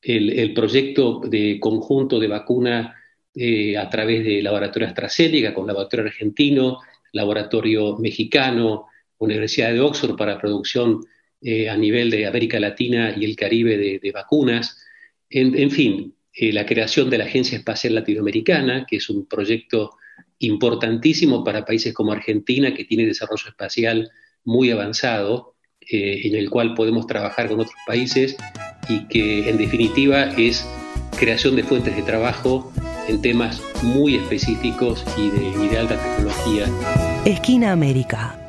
el, 0.00 0.38
el 0.38 0.52
proyecto 0.52 1.20
de 1.20 1.58
conjunto 1.60 2.20
de 2.20 2.28
vacuna 2.28 2.94
eh, 3.36 3.76
a 3.76 3.90
través 3.90 4.24
de 4.24 4.40
laboratorio 4.42 4.86
AstraZeneca, 4.86 5.52
con 5.52 5.66
laboratorio 5.66 6.06
argentino, 6.06 6.78
laboratorio 7.12 7.96
mexicano, 7.98 8.86
Universidad 9.18 9.72
de 9.72 9.80
Oxford 9.80 10.16
para 10.16 10.38
producción 10.38 11.00
eh, 11.40 11.68
a 11.68 11.76
nivel 11.76 12.10
de 12.10 12.26
América 12.26 12.60
Latina 12.60 13.12
y 13.16 13.24
el 13.24 13.34
Caribe 13.34 13.76
de, 13.76 14.12
vacunas. 14.12 14.80
En, 15.28 15.70
fin, 15.72 16.14
eh, 16.34 16.52
la 16.52 16.66
creación 16.66 17.10
de 17.10 17.18
la 17.18 17.24
Agencia 17.24 17.56
Espacial 17.58 17.94
Latinoamericana, 17.94 18.86
que 18.88 18.96
es 18.96 19.08
un 19.10 19.26
proyecto 19.26 19.92
importantísimo 20.38 21.44
para 21.44 21.64
países 21.64 21.94
como 21.94 22.12
Argentina, 22.12 22.74
que 22.74 22.84
tiene 22.84 23.06
desarrollo 23.06 23.48
espacial 23.48 24.10
muy 24.44 24.70
avanzado, 24.70 25.54
en 25.86 26.34
el 26.34 26.48
cual 26.48 26.72
podemos 26.74 27.06
trabajar 27.06 27.46
con 27.48 27.60
otros 27.60 27.76
países 27.86 28.36
y 28.88 29.06
que 29.08 29.50
en 29.50 29.58
definitiva 29.58 30.32
es 30.38 30.66
creación 31.18 31.56
de 31.56 31.62
fuentes 31.62 31.94
de 31.94 32.02
trabajo 32.02 32.72
en 33.08 33.20
temas 33.20 33.62
muy 33.82 34.16
específicos 34.16 35.04
y 35.18 35.28
de, 35.28 35.64
y 35.64 35.68
de 35.68 35.78
alta 35.78 36.02
tecnología. 36.02 36.66
Esquina 37.26 37.72
América 37.72 38.43